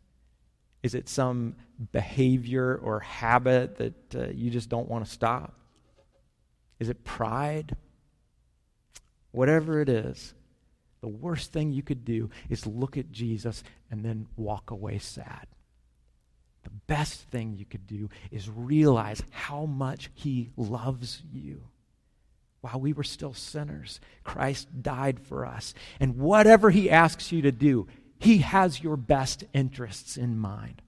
Is 0.82 0.94
it 0.94 1.09
some 1.09 1.56
behavior 1.92 2.78
or 2.82 3.00
habit 3.00 3.76
that 3.76 4.14
uh, 4.14 4.28
you 4.28 4.50
just 4.50 4.68
don't 4.68 4.88
want 4.88 5.04
to 5.04 5.11
stop? 5.11 5.54
Is 6.78 6.88
it 6.88 7.04
pride? 7.04 7.76
Whatever 9.37 9.81
it 9.81 9.88
is, 9.88 10.35
the 11.01 11.09
worst 11.09 11.53
thing 11.53 11.72
you 11.72 11.83
could 11.83 12.05
do 12.05 12.31
is 12.49 12.66
look 12.66 12.96
at 12.96 13.12
Jesus 13.12 13.62
and 13.90 14.05
then 14.05 14.27
walk 14.37 14.70
away 14.70 14.99
sad 14.99 15.46
the 16.66 16.70
best 16.88 17.20
thing 17.31 17.55
you 17.55 17.64
could 17.64 17.87
do 17.87 18.11
is 18.33 18.51
realize 18.51 19.22
how 19.31 19.66
much 19.66 20.11
He 20.14 20.51
loves 20.57 21.22
you. 21.33 21.62
While 22.61 22.81
we 22.81 22.92
were 22.92 23.05
still 23.05 23.35
sinners, 23.35 24.01
Christ 24.25 24.83
died 24.83 25.20
for 25.20 25.46
us. 25.46 25.75
And 26.01 26.16
whatever 26.16 26.70
He 26.70 26.90
asks 26.90 27.31
you 27.31 27.40
to 27.42 27.53
do, 27.53 27.87
He 28.18 28.38
has 28.38 28.83
your 28.83 28.96
best 28.96 29.44
interests 29.53 30.16
in 30.16 30.37
mind. 30.38 30.83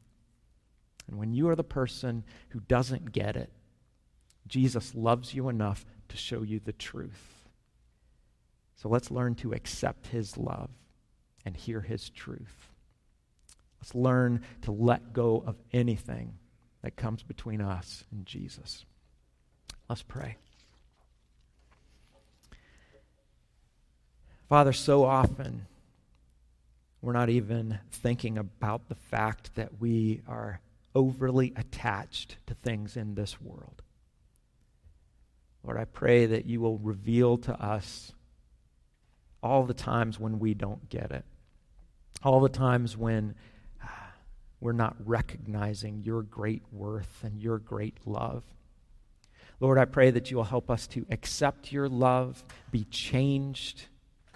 And 1.07 1.17
when 1.17 1.33
you 1.33 1.49
are 1.49 1.55
the 1.55 1.63
person 1.63 2.25
who 2.49 2.59
doesn't 2.59 3.13
get 3.13 3.37
it, 3.37 3.53
Jesus 4.49 4.97
loves 4.97 5.33
you 5.33 5.49
enough 5.49 5.87
to 6.09 6.17
show 6.17 6.43
you 6.43 6.59
the 6.59 6.73
truth. 6.73 7.38
So 8.79 8.89
let's 8.89 9.11
learn 9.11 9.35
to 9.37 9.53
accept 9.53 10.07
His 10.07 10.39
love 10.39 10.71
and 11.45 11.57
hear 11.57 11.81
His 11.81 12.11
truth. 12.11 12.69
Let's 13.81 13.95
learn 13.95 14.43
to 14.63 14.73
let 14.73 15.13
go 15.13 15.43
of 15.45 15.57
anything 15.73 16.35
that 16.83 16.97
comes 16.97 17.23
between 17.25 17.61
us 17.61 18.05
and 18.13 18.25
Jesus. 18.25 18.85
Let's 19.89 20.03
pray. 20.03 20.37
Father, 24.49 24.73
so 24.73 25.05
often 25.05 25.67
we're 27.03 27.13
not 27.13 27.31
even 27.31 27.81
thinking 27.91 28.39
about 28.39 28.89
the 28.89 28.95
fact 28.95 29.57
that 29.57 29.81
we 29.81 30.23
are 30.29 30.61
overly 30.95 31.53
attached 31.57 32.37
to 32.47 32.55
things 32.55 32.97
in 32.97 33.15
this 33.15 33.41
world. 33.41 33.83
Lord, 35.65 35.79
I 35.79 35.85
pray 35.85 36.27
that 36.27 36.47
you 36.47 36.61
will 36.61 36.79
reveal 36.79 37.39
to 37.39 37.61
us 37.61 38.13
all 39.43 39.65
the 39.65 39.75
times 39.75 40.19
when 40.19 40.39
we 40.39 40.55
don't 40.55 40.89
get 40.89 41.11
it, 41.11 41.25
all 42.23 42.41
the 42.41 42.49
times 42.49 42.97
when 42.97 43.35
uh, 43.83 43.87
we're 44.61 44.73
not 44.73 44.97
recognizing 45.05 46.03
your 46.03 46.23
great 46.23 46.63
worth 46.73 47.23
and 47.23 47.41
your 47.41 47.59
great 47.59 47.99
love. 48.07 48.43
Lord, 49.61 49.79
I 49.79 49.85
pray 49.85 50.11
that 50.11 50.31
you 50.31 50.37
will 50.37 50.45
help 50.45 50.71
us 50.71 50.87
to 50.89 51.05
accept 51.11 51.73
your 51.73 51.89
love, 51.89 52.45
be 52.71 52.85
changed 52.85 53.87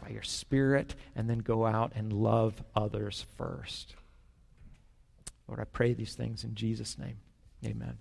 by 0.01 0.09
your 0.09 0.22
Spirit, 0.22 0.97
and 1.14 1.31
then 1.31 1.39
go 1.39 1.64
out 1.64 1.93
and 1.95 2.12
love 2.12 2.62
others 2.74 3.24
first. 3.37 3.95
Lord, 5.47 5.61
I 5.61 5.64
pray 5.64 5.93
these 5.93 6.14
things 6.14 6.45
in 6.45 6.55
Jesus' 6.55 6.99
name. 6.99 7.18
Amen. 7.64 7.99